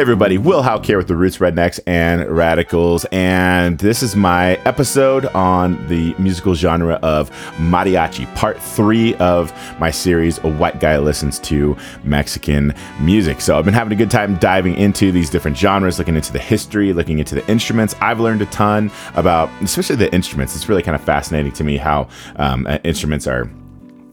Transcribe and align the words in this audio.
Hey 0.00 0.02
everybody, 0.02 0.38
Will 0.38 0.62
Hauk 0.62 0.86
here 0.86 0.96
with 0.96 1.08
the 1.08 1.14
Roots 1.14 1.36
Rednecks 1.36 1.78
and 1.86 2.26
Radicals, 2.26 3.04
and 3.12 3.78
this 3.78 4.02
is 4.02 4.16
my 4.16 4.54
episode 4.64 5.26
on 5.26 5.86
the 5.88 6.14
musical 6.18 6.54
genre 6.54 6.94
of 7.02 7.30
mariachi, 7.58 8.34
part 8.34 8.58
three 8.58 9.14
of 9.16 9.52
my 9.78 9.90
series, 9.90 10.38
A 10.38 10.50
White 10.50 10.80
Guy 10.80 10.96
Listens 10.96 11.38
to 11.40 11.76
Mexican 12.02 12.72
Music. 13.02 13.42
So 13.42 13.58
I've 13.58 13.66
been 13.66 13.74
having 13.74 13.92
a 13.92 13.96
good 13.96 14.10
time 14.10 14.36
diving 14.36 14.74
into 14.76 15.12
these 15.12 15.28
different 15.28 15.58
genres, 15.58 15.98
looking 15.98 16.16
into 16.16 16.32
the 16.32 16.38
history, 16.38 16.94
looking 16.94 17.18
into 17.18 17.34
the 17.34 17.46
instruments. 17.50 17.94
I've 18.00 18.20
learned 18.20 18.40
a 18.40 18.46
ton 18.46 18.90
about, 19.16 19.50
especially 19.60 19.96
the 19.96 20.10
instruments. 20.14 20.56
It's 20.56 20.66
really 20.66 20.82
kind 20.82 20.94
of 20.94 21.04
fascinating 21.04 21.52
to 21.52 21.62
me 21.62 21.76
how 21.76 22.08
um, 22.36 22.66
uh, 22.66 22.78
instruments 22.84 23.26
are 23.26 23.50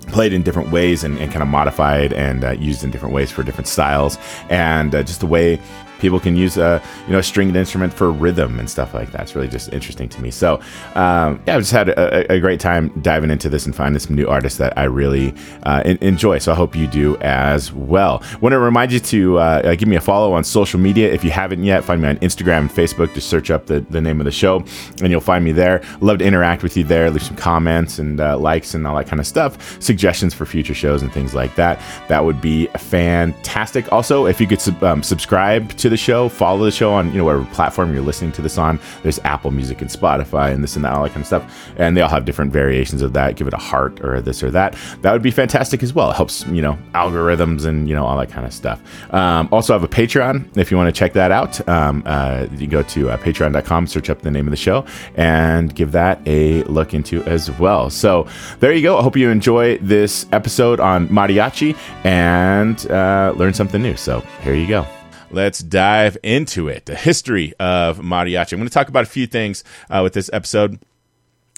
played 0.07 0.33
in 0.33 0.41
different 0.43 0.71
ways 0.71 1.03
and, 1.03 1.17
and 1.19 1.31
kind 1.31 1.43
of 1.43 1.47
modified 1.49 2.13
and 2.13 2.43
uh, 2.43 2.51
used 2.51 2.83
in 2.83 2.91
different 2.91 3.13
ways 3.13 3.31
for 3.31 3.43
different 3.43 3.67
styles. 3.67 4.17
And 4.49 4.93
uh, 4.93 5.03
just 5.03 5.19
the 5.19 5.27
way 5.27 5.59
people 5.99 6.19
can 6.19 6.35
use 6.35 6.57
a 6.57 6.81
you 7.05 7.13
know 7.13 7.19
a 7.19 7.23
stringed 7.23 7.55
instrument 7.55 7.93
for 7.93 8.11
rhythm 8.11 8.59
and 8.59 8.69
stuff 8.69 8.93
like 8.93 9.11
that. 9.11 9.21
It's 9.21 9.35
really 9.35 9.47
just 9.47 9.71
interesting 9.73 10.09
to 10.09 10.21
me. 10.21 10.31
So 10.31 10.55
um, 10.95 11.41
yeah, 11.47 11.55
I've 11.55 11.61
just 11.61 11.71
had 11.71 11.89
a, 11.89 12.31
a, 12.31 12.39
great 12.39 12.59
time 12.59 12.89
diving 13.01 13.31
into 13.31 13.49
this 13.49 13.65
and 13.65 13.75
finding 13.75 13.99
some 13.99 14.15
new 14.15 14.27
artists 14.27 14.57
that 14.59 14.77
I 14.77 14.83
really 14.83 15.33
uh, 15.63 15.81
enjoy. 16.01 16.37
So 16.37 16.51
I 16.51 16.55
hope 16.55 16.75
you 16.75 16.87
do 16.87 17.17
as 17.17 17.73
well. 17.73 18.23
Want 18.41 18.53
to 18.53 18.59
remind 18.59 18.91
you 18.91 18.99
to 18.99 19.37
uh, 19.39 19.75
give 19.75 19.87
me 19.87 19.95
a 19.95 20.01
follow 20.01 20.33
on 20.33 20.43
social 20.43 20.79
media 20.79 21.11
if 21.11 21.23
you 21.23 21.31
haven't 21.31 21.63
yet. 21.63 21.83
Find 21.83 22.01
me 22.01 22.09
on 22.09 22.17
Instagram 22.17 22.59
and 22.59 22.69
Facebook. 22.69 23.13
Just 23.13 23.29
search 23.29 23.51
up 23.51 23.65
the, 23.65 23.81
the 23.89 24.01
name 24.01 24.21
of 24.21 24.25
the 24.25 24.31
show 24.31 24.63
and 25.01 25.11
you'll 25.11 25.21
find 25.21 25.43
me 25.43 25.51
there. 25.51 25.83
Love 26.01 26.19
to 26.19 26.25
interact 26.25 26.63
with 26.63 26.77
you 26.77 26.83
there. 26.83 27.09
Leave 27.09 27.23
some 27.23 27.35
comments 27.35 27.99
and 27.99 28.19
uh, 28.19 28.37
likes 28.37 28.73
and 28.73 28.85
all 28.87 28.95
that 28.95 29.07
kind 29.07 29.19
of 29.19 29.27
stuff. 29.27 29.81
Suggestions 29.81 30.33
for 30.33 30.45
future 30.45 30.73
shows 30.73 31.01
and 31.01 31.11
things 31.11 31.33
like 31.33 31.55
that. 31.55 31.79
That 32.07 32.23
would 32.23 32.41
be 32.41 32.67
fantastic. 32.67 33.91
Also, 33.91 34.25
if 34.25 34.39
you 34.39 34.47
could 34.47 34.61
sub- 34.61 34.83
um, 34.83 35.03
subscribe 35.03 35.69
to 35.77 35.86
the 35.89 35.97
show, 35.97 36.29
follow 36.29 36.65
the 36.65 36.71
show 36.71 36.93
on 36.93 37.11
you 37.11 37.19
know 37.19 37.25
whatever 37.25 37.45
platform 37.45 37.93
you're 37.93 38.03
listening 38.03 38.31
to 38.33 38.41
this 38.41 38.57
on. 38.57 38.79
There's 39.03 39.19
Apple 39.19 39.51
Music 39.51 39.81
and 39.81 39.89
Spotify 39.89 40.53
and 40.53 40.63
this 40.63 40.75
and 40.75 40.85
that, 40.85 40.93
all 40.93 41.03
that 41.03 41.09
kind 41.09 41.21
of 41.21 41.27
stuff, 41.27 41.69
and 41.77 41.95
they 41.95 42.01
all 42.01 42.09
have 42.09 42.25
different 42.25 42.51
variations 42.51 43.01
of 43.01 43.13
that. 43.13 43.35
Give 43.35 43.47
it 43.47 43.53
a 43.53 43.57
heart 43.57 44.03
or 44.03 44.21
this 44.21 44.43
or 44.43 44.51
that. 44.51 44.75
That 45.01 45.13
would 45.13 45.21
be 45.21 45.31
fantastic 45.31 45.83
as 45.83 45.93
well. 45.93 46.11
It 46.11 46.15
helps 46.15 46.45
you 46.47 46.61
know 46.61 46.77
algorithms 46.93 47.65
and 47.65 47.87
you 47.87 47.95
know 47.95 48.05
all 48.05 48.17
that 48.17 48.29
kind 48.29 48.45
of 48.45 48.53
stuff. 48.53 48.81
Um, 49.13 49.49
also 49.51 49.73
I 49.73 49.75
have 49.79 49.83
a 49.83 49.87
Patreon 49.87 50.57
if 50.57 50.71
you 50.71 50.77
want 50.77 50.93
to 50.93 50.97
check 50.97 51.13
that 51.13 51.31
out. 51.31 51.67
Um, 51.67 52.03
uh, 52.05 52.47
you 52.57 52.67
go 52.67 52.83
to 52.83 53.09
uh, 53.09 53.17
Patreon.com, 53.17 53.87
search 53.87 54.09
up 54.09 54.21
the 54.21 54.31
name 54.31 54.47
of 54.47 54.51
the 54.51 54.57
show, 54.57 54.85
and 55.15 55.73
give 55.73 55.91
that 55.91 56.21
a 56.25 56.63
look 56.63 56.93
into 56.93 57.23
as 57.23 57.51
well. 57.59 57.89
So 57.89 58.27
there 58.59 58.73
you 58.73 58.81
go. 58.81 58.97
I 58.97 59.03
hope 59.03 59.15
you 59.15 59.29
enjoy 59.29 59.77
this 59.79 60.25
episode 60.31 60.79
on 60.79 61.07
mariachi 61.09 61.77
and 62.03 62.89
uh, 62.91 63.33
learn 63.35 63.53
something 63.53 63.81
new. 63.81 63.95
So 63.95 64.21
here 64.41 64.55
you 64.55 64.67
go 64.67 64.96
let's 65.31 65.59
dive 65.59 66.17
into 66.23 66.67
it. 66.67 66.85
The 66.85 66.95
history 66.95 67.53
of 67.59 67.99
mariachi. 67.99 68.53
I'm 68.53 68.59
going 68.59 68.69
to 68.69 68.73
talk 68.73 68.89
about 68.89 69.03
a 69.03 69.07
few 69.07 69.27
things 69.27 69.63
uh, 69.89 70.01
with 70.03 70.13
this 70.13 70.29
episode. 70.33 70.79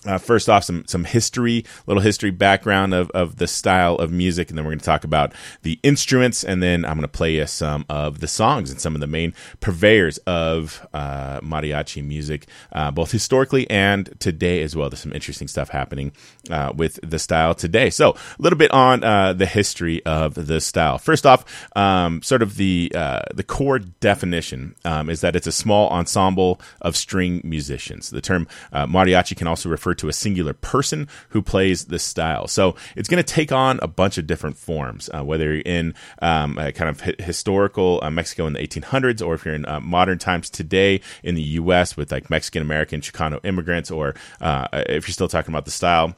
Uh, 0.10 0.18
first 0.18 0.50
off, 0.50 0.64
some 0.64 0.84
some 0.88 1.04
history, 1.04 1.66
little 1.86 2.02
history 2.02 2.32
background 2.32 2.94
of, 2.94 3.12
of 3.12 3.36
the 3.36 3.48
style 3.48 3.96
of 3.96 4.12
music, 4.12 4.50
and 4.50 4.58
then 4.58 4.66
we're 4.66 4.72
going 4.72 4.80
to 4.80 4.86
talk 4.86 5.04
about 5.04 5.34
the 5.64 5.80
instruments, 5.84 6.44
and 6.44 6.64
then 6.64 6.86
I'm 6.86 6.94
going 6.94 7.02
to 7.02 7.08
play 7.08 7.36
you 7.36 7.46
some 7.46 7.86
of 7.90 8.20
the 8.20 8.28
songs 8.28 8.72
and 8.72 8.80
some 8.80 8.96
of 8.96 9.02
the 9.02 9.08
main 9.08 9.34
purveyors 9.60 10.18
of 10.20 10.88
uh, 10.94 11.42
mariachi 11.42 12.04
music, 12.04 12.48
uh, 12.72 12.92
both 12.92 13.12
historically 13.12 13.70
and 13.70 14.16
today 14.20 14.64
as 14.64 14.76
well. 14.76 14.90
There's 14.90 15.02
some 15.02 15.14
interesting 15.14 15.48
stuff 15.48 15.70
happening 15.70 16.12
uh, 16.50 16.72
with 16.76 17.00
the 17.04 17.20
style 17.20 17.54
today. 17.54 17.90
So, 17.90 18.12
a 18.12 18.42
little 18.42 18.58
bit 18.58 18.72
on 18.72 19.04
uh, 19.04 19.34
the 19.34 19.46
history 19.46 20.04
of 20.06 20.34
the 20.34 20.62
style. 20.62 20.98
First 20.98 21.26
off, 21.26 21.46
um, 21.76 22.24
sort 22.24 22.42
of 22.42 22.56
the 22.56 22.92
uh, 22.96 23.22
the 23.34 23.44
core 23.44 23.80
definition 23.80 24.76
um, 24.86 25.10
is 25.10 25.22
that 25.22 25.36
it's 25.36 25.48
a 25.48 25.52
small 25.52 25.90
ensemble 25.90 26.60
of 26.82 26.96
string 26.96 27.42
musicians. 27.44 28.10
The 28.10 28.22
term 28.22 28.48
mariachi 28.74 29.36
can 29.36 29.48
also 29.48 29.70
refer 29.70 29.90
refer 29.90 29.96
to 30.00 30.10
a 30.10 30.14
singular 30.14 30.54
person 30.54 31.08
who 31.30 31.42
plays 31.42 31.86
this 31.86 32.04
style. 32.04 32.48
So 32.48 32.76
it's 32.96 33.08
going 33.08 33.24
to 33.24 33.34
take 33.34 33.52
on 33.52 33.80
a 33.82 33.88
bunch 33.88 34.18
of 34.18 34.28
different 34.28 34.58
forms, 34.58 35.10
uh, 35.14 35.24
whether 35.24 35.54
you're 35.54 35.62
in 35.62 35.94
um, 36.22 36.56
kind 36.56 36.90
of 36.90 37.02
historical 37.02 38.00
uh, 38.02 38.10
Mexico 38.10 38.48
in 38.48 38.54
the 38.54 38.60
1800s, 38.60 39.26
or 39.26 39.36
if 39.36 39.46
you're 39.46 39.56
in 39.56 39.66
uh, 39.66 39.80
modern 39.80 40.18
times 40.18 40.50
today 40.50 41.02
in 41.24 41.36
the 41.36 41.42
U.S. 41.42 41.96
with 41.96 42.12
like 42.12 42.30
Mexican 42.30 42.62
American 42.62 43.02
Chicano 43.02 43.40
immigrants, 43.44 43.92
or 43.92 44.16
uh, 44.42 44.68
if 44.74 45.08
you're 45.08 45.14
still 45.14 45.28
talking 45.28 45.54
about 45.54 45.66
the 45.66 45.72
style 45.72 46.16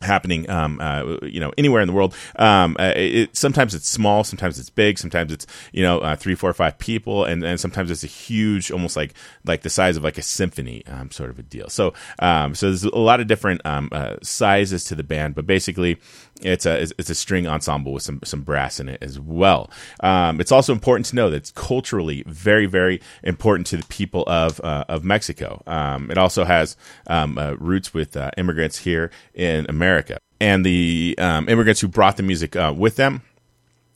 happening 0.00 0.48
um, 0.50 0.80
uh, 0.80 1.18
you 1.22 1.40
know 1.40 1.52
anywhere 1.58 1.80
in 1.80 1.88
the 1.88 1.92
world. 1.92 2.14
Um, 2.36 2.76
uh, 2.78 2.92
it, 2.96 3.36
sometimes 3.36 3.74
it's 3.74 3.88
small 3.88 4.24
sometimes 4.24 4.58
it's 4.58 4.70
big 4.70 4.98
sometimes 4.98 5.32
it's 5.32 5.46
you 5.72 5.82
know 5.82 5.98
uh, 6.00 6.16
three 6.16 6.34
four 6.34 6.52
five 6.52 6.78
people 6.78 7.24
and, 7.24 7.42
and 7.44 7.60
sometimes 7.60 7.90
it's 7.90 8.04
a 8.04 8.08
huge 8.08 8.70
almost 8.70 8.96
like 8.96 9.14
like 9.44 9.62
the 9.62 9.70
size 9.70 9.96
of 9.96 10.04
like 10.04 10.18
a 10.18 10.22
symphony 10.22 10.84
um, 10.86 11.10
sort 11.10 11.30
of 11.30 11.38
a 11.38 11.42
deal. 11.42 11.68
So 11.68 11.94
um, 12.18 12.54
so 12.54 12.66
there's 12.66 12.84
a 12.84 12.96
lot 12.96 13.20
of 13.20 13.26
different 13.26 13.64
um, 13.64 13.88
uh, 13.92 14.16
sizes 14.22 14.84
to 14.84 14.94
the 14.94 15.04
band 15.04 15.34
but 15.34 15.46
basically 15.46 15.98
it's 16.42 16.66
a 16.66 16.82
it's 16.82 17.10
a 17.10 17.14
string 17.14 17.46
ensemble 17.46 17.92
with 17.92 18.02
some 18.02 18.20
some 18.24 18.42
brass 18.42 18.80
in 18.80 18.88
it 18.88 19.02
as 19.02 19.18
well. 19.18 19.70
Um, 20.00 20.40
it's 20.40 20.52
also 20.52 20.72
important 20.72 21.06
to 21.06 21.16
know 21.16 21.30
that 21.30 21.36
it's 21.36 21.52
culturally 21.52 22.22
very 22.26 22.66
very 22.66 23.00
important 23.22 23.66
to 23.68 23.76
the 23.76 23.86
people 23.86 24.24
of 24.26 24.60
uh, 24.62 24.84
of 24.88 25.04
Mexico. 25.04 25.62
Um, 25.66 26.10
it 26.10 26.18
also 26.18 26.44
has 26.44 26.76
um, 27.06 27.38
uh, 27.38 27.54
roots 27.54 27.92
with 27.92 28.16
uh, 28.16 28.30
immigrants 28.36 28.78
here 28.78 29.10
in 29.34 29.66
America, 29.68 30.18
and 30.40 30.64
the 30.64 31.14
um, 31.18 31.48
immigrants 31.48 31.80
who 31.80 31.88
brought 31.88 32.16
the 32.16 32.22
music 32.22 32.56
uh, 32.56 32.72
with 32.76 32.96
them 32.96 33.22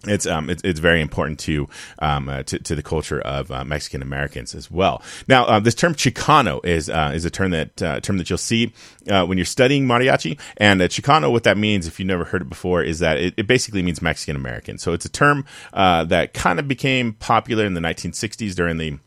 it's 0.06 0.26
um 0.26 0.50
it's, 0.50 0.62
it's 0.64 0.80
very 0.80 1.00
important 1.00 1.38
to 1.40 1.68
um 2.00 2.28
uh, 2.28 2.42
to, 2.44 2.58
to 2.58 2.74
the 2.74 2.82
culture 2.82 3.20
of 3.20 3.50
uh, 3.50 3.64
Mexican 3.64 4.02
Americans 4.02 4.54
as 4.54 4.70
well. 4.70 5.02
Now 5.28 5.44
uh, 5.44 5.60
this 5.60 5.74
term 5.74 5.94
Chicano 5.94 6.64
is 6.64 6.90
uh, 6.90 7.12
is 7.14 7.24
a 7.24 7.30
term 7.30 7.50
that 7.52 7.82
uh, 7.82 8.00
term 8.00 8.18
that 8.18 8.28
you'll 8.28 8.38
see 8.38 8.72
uh, 9.08 9.24
when 9.24 9.38
you're 9.38 9.44
studying 9.44 9.86
mariachi 9.86 10.38
and 10.56 10.80
Chicano. 10.80 11.30
What 11.30 11.44
that 11.44 11.56
means, 11.56 11.86
if 11.86 11.98
you've 11.98 12.08
never 12.08 12.24
heard 12.24 12.42
it 12.42 12.48
before, 12.48 12.82
is 12.82 12.98
that 12.98 13.18
it, 13.18 13.34
it 13.36 13.46
basically 13.46 13.82
means 13.82 14.02
Mexican 14.02 14.36
American. 14.36 14.78
So 14.78 14.92
it's 14.92 15.04
a 15.04 15.10
term 15.10 15.44
that 15.72 16.34
kind 16.34 16.58
of 16.58 16.69
became 16.69 17.14
popular 17.14 17.64
in 17.64 17.74
the 17.74 17.80
1960s 17.80 18.54
during 18.54 18.78
the 18.78 18.98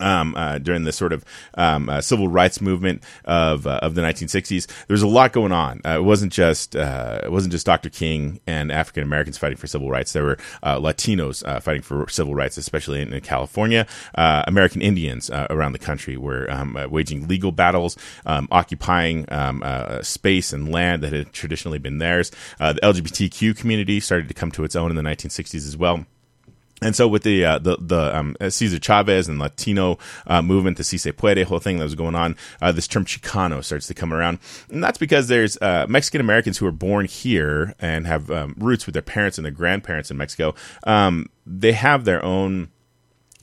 um, 0.00 0.34
uh, 0.36 0.58
during 0.58 0.84
the 0.84 0.92
sort 0.92 1.12
of 1.12 1.24
um, 1.54 1.88
uh, 1.88 2.00
civil 2.00 2.28
rights 2.28 2.60
movement 2.60 3.02
of 3.24 3.66
uh, 3.66 3.80
of 3.82 3.94
the 3.94 4.02
1960s. 4.02 4.66
There 4.66 4.94
was 4.94 5.02
a 5.02 5.06
lot 5.06 5.32
going 5.32 5.52
on. 5.52 5.80
Uh, 5.84 5.96
it 5.96 6.04
wasn't 6.04 6.32
just 6.32 6.74
uh, 6.76 7.20
it 7.24 7.30
wasn't 7.30 7.52
just 7.52 7.66
Dr. 7.66 7.90
King 7.90 8.40
and 8.46 8.72
African 8.72 9.02
Americans 9.02 9.38
fighting 9.38 9.58
for 9.58 9.66
civil 9.66 9.90
rights. 9.90 10.12
There 10.12 10.24
were 10.24 10.38
uh, 10.62 10.78
Latinos 10.78 11.42
fighting 11.62 11.82
for 11.82 12.08
civil 12.08 12.34
rights, 12.34 12.56
especially 12.56 13.02
in, 13.02 13.12
in 13.12 13.20
California. 13.20 13.86
American 14.14 14.82
Indians 14.82 15.30
around 15.30 15.72
the 15.72 15.78
country 15.78 16.16
were 16.16 16.50
um, 16.50 16.78
waging 16.90 17.28
legal 17.28 17.52
battles, 17.52 17.96
um, 18.26 18.48
occupying 18.50 19.26
um, 19.32 19.62
space 20.02 20.52
and 20.52 20.70
land 20.70 21.02
that 21.02 21.12
had 21.12 21.32
traditionally 21.32 21.78
been 21.78 21.98
theirs. 21.98 22.30
the 22.58 22.78
LGBTQ 22.82 23.56
community 23.56 24.00
started 24.00 24.28
to 24.28 24.34
come 24.34 24.50
to 24.52 24.64
its 24.64 24.76
own 24.76 24.90
in 24.90 24.96
the 24.96 25.02
1960s 25.02 25.66
as 25.66 25.76
well. 25.76 26.04
And 26.82 26.96
so 26.96 27.06
with 27.08 27.22
the 27.22 27.44
uh, 27.44 27.58
the 27.58 27.76
the 27.78 28.16
um, 28.16 28.36
Cesar 28.48 28.78
Chavez 28.78 29.28
and 29.28 29.38
Latino 29.38 29.98
uh, 30.26 30.42
movement, 30.42 30.76
the 30.76 30.84
Si 30.84 30.98
Se 30.98 31.12
Puede 31.12 31.44
whole 31.44 31.58
thing 31.58 31.78
that 31.78 31.84
was 31.84 31.94
going 31.94 32.14
on, 32.14 32.36
uh, 32.60 32.72
this 32.72 32.88
term 32.88 33.04
Chicano 33.04 33.62
starts 33.62 33.86
to 33.86 33.94
come 33.94 34.12
around, 34.12 34.38
and 34.70 34.82
that's 34.82 34.98
because 34.98 35.28
there's 35.28 35.56
uh, 35.62 35.86
Mexican 35.88 36.20
Americans 36.20 36.58
who 36.58 36.66
are 36.66 36.72
born 36.72 37.06
here 37.06 37.74
and 37.78 38.06
have 38.06 38.30
um, 38.30 38.54
roots 38.58 38.86
with 38.86 38.94
their 38.94 39.02
parents 39.02 39.38
and 39.38 39.44
their 39.44 39.52
grandparents 39.52 40.10
in 40.10 40.16
Mexico. 40.16 40.54
Um, 40.84 41.28
they 41.46 41.72
have 41.72 42.04
their 42.04 42.24
own 42.24 42.70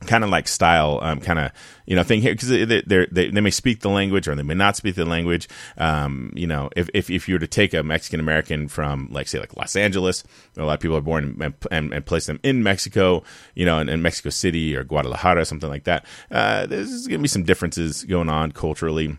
kind 0.05 0.23
of 0.23 0.29
like 0.29 0.47
style 0.47 0.99
um, 1.01 1.19
kind 1.19 1.39
of 1.39 1.51
you 1.85 1.95
know 1.95 2.03
thing 2.03 2.21
here 2.21 2.33
because 2.33 2.49
they, 2.49 2.65
they 2.65 3.05
they 3.07 3.41
may 3.41 3.51
speak 3.51 3.81
the 3.81 3.89
language 3.89 4.27
or 4.27 4.35
they 4.35 4.43
may 4.43 4.53
not 4.53 4.75
speak 4.75 4.96
the 4.96 5.05
language. 5.05 5.47
Um, 5.78 6.31
you 6.35 6.47
know 6.47 6.69
if, 6.75 6.90
if, 6.93 7.09
if 7.09 7.28
you 7.28 7.35
were 7.35 7.40
to 7.40 7.47
take 7.47 7.73
a 7.73 7.84
Mexican 7.84 8.19
American 8.19 8.67
from 8.67 9.09
like 9.11 9.28
say 9.28 9.40
like 9.40 9.55
Los 9.57 9.75
Angeles 9.75 10.23
a 10.57 10.63
lot 10.63 10.73
of 10.73 10.79
people 10.79 10.97
are 10.97 11.01
born 11.01 11.37
and, 11.41 11.53
and, 11.72 11.93
and 11.93 12.05
place 12.05 12.25
them 12.25 12.40
in 12.43 12.63
Mexico 12.63 13.23
you 13.55 13.66
know 13.66 13.79
in, 13.79 13.90
in, 13.90 14.01
Mexico 14.01 14.29
City 14.29 14.75
or 14.75 14.84
Guadalajara 14.84 15.46
something 15.46 15.69
like 15.69 15.84
that 15.84 16.05
uh, 16.31 16.66
there's 16.66 17.07
gonna 17.07 17.22
be 17.22 17.28
some 17.28 17.43
differences 17.43 18.03
going 18.03 18.29
on 18.29 18.52
culturally 18.52 19.17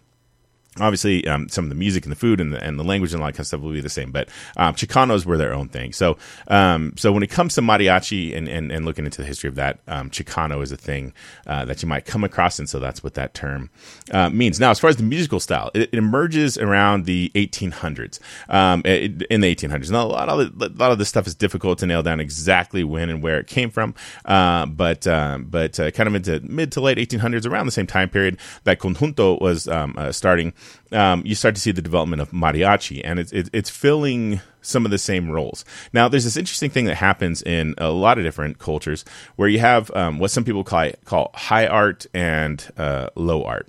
obviously 0.78 1.26
um, 1.26 1.48
some 1.48 1.64
of 1.64 1.68
the 1.68 1.74
music 1.74 2.04
and 2.04 2.12
the 2.12 2.16
food 2.16 2.40
and 2.40 2.52
the, 2.52 2.62
and 2.62 2.78
the 2.78 2.84
language 2.84 3.12
and 3.12 3.20
all 3.20 3.26
that 3.26 3.32
kind 3.32 3.40
of 3.40 3.46
stuff 3.48 3.60
will 3.60 3.72
be 3.72 3.80
the 3.80 3.88
same 3.88 4.12
but 4.12 4.28
um, 4.56 4.74
chicanos 4.74 5.26
were 5.26 5.36
their 5.36 5.52
own 5.52 5.68
thing. 5.68 5.92
So 5.92 6.16
um, 6.46 6.94
so 6.96 7.10
when 7.10 7.22
it 7.22 7.30
comes 7.30 7.54
to 7.56 7.60
mariachi 7.60 8.36
and, 8.36 8.48
and, 8.48 8.70
and 8.70 8.84
looking 8.84 9.04
into 9.04 9.20
the 9.20 9.26
history 9.26 9.48
of 9.48 9.56
that 9.56 9.80
um, 9.88 10.10
chicano 10.10 10.62
is 10.62 10.70
a 10.70 10.76
thing 10.76 11.12
uh, 11.46 11.64
that 11.64 11.82
you 11.82 11.88
might 11.88 12.04
come 12.04 12.22
across 12.22 12.58
and 12.58 12.68
so 12.68 12.78
that's 12.78 13.02
what 13.02 13.14
that 13.14 13.34
term 13.34 13.70
uh, 14.12 14.30
means. 14.30 14.60
Now 14.60 14.70
as 14.70 14.78
far 14.78 14.90
as 14.90 14.96
the 14.96 15.02
musical 15.02 15.40
style 15.40 15.70
it, 15.74 15.90
it 15.92 15.94
emerges 15.94 16.56
around 16.56 17.04
the 17.04 17.32
1800s 17.34 18.20
um, 18.48 18.82
it, 18.84 19.22
in 19.22 19.40
the 19.40 19.54
1800s 19.54 19.90
now 19.90 20.04
a 20.04 20.06
lot 20.06 20.28
of 20.28 20.62
a 20.62 20.68
lot 20.68 20.92
of 20.92 20.98
this 20.98 21.08
stuff 21.08 21.26
is 21.26 21.34
difficult 21.34 21.78
to 21.80 21.86
nail 21.86 22.02
down 22.02 22.20
exactly 22.20 22.84
when 22.84 23.10
and 23.10 23.22
where 23.22 23.40
it 23.40 23.48
came 23.48 23.70
from 23.70 23.92
uh, 24.24 24.66
but 24.66 25.06
um, 25.08 25.46
but 25.46 25.80
uh, 25.80 25.90
kind 25.90 26.06
of 26.06 26.14
into 26.14 26.38
mid 26.40 26.70
to 26.70 26.80
late 26.80 26.96
1800s 26.96 27.44
around 27.44 27.66
the 27.66 27.72
same 27.72 27.88
time 27.88 28.08
period 28.08 28.38
that 28.64 28.78
conjunto 28.78 29.40
was 29.40 29.66
uh, 29.66 30.12
starting 30.12 30.52
um, 30.92 31.22
you 31.24 31.34
start 31.34 31.54
to 31.54 31.60
see 31.60 31.72
the 31.72 31.82
development 31.82 32.22
of 32.22 32.30
mariachi, 32.30 33.00
and 33.04 33.18
it's 33.18 33.32
it, 33.32 33.48
it's 33.52 33.70
filling 33.70 34.40
some 34.62 34.84
of 34.84 34.90
the 34.90 34.98
same 34.98 35.30
roles. 35.30 35.64
Now, 35.92 36.08
there's 36.08 36.24
this 36.24 36.36
interesting 36.36 36.70
thing 36.70 36.84
that 36.86 36.96
happens 36.96 37.42
in 37.42 37.74
a 37.78 37.90
lot 37.90 38.18
of 38.18 38.24
different 38.24 38.58
cultures 38.58 39.04
where 39.36 39.48
you 39.48 39.58
have 39.60 39.90
um, 39.94 40.18
what 40.18 40.30
some 40.30 40.44
people 40.44 40.64
call 40.64 40.90
call 41.04 41.30
high 41.34 41.66
art 41.66 42.06
and 42.12 42.70
uh, 42.76 43.08
low 43.14 43.44
art, 43.44 43.68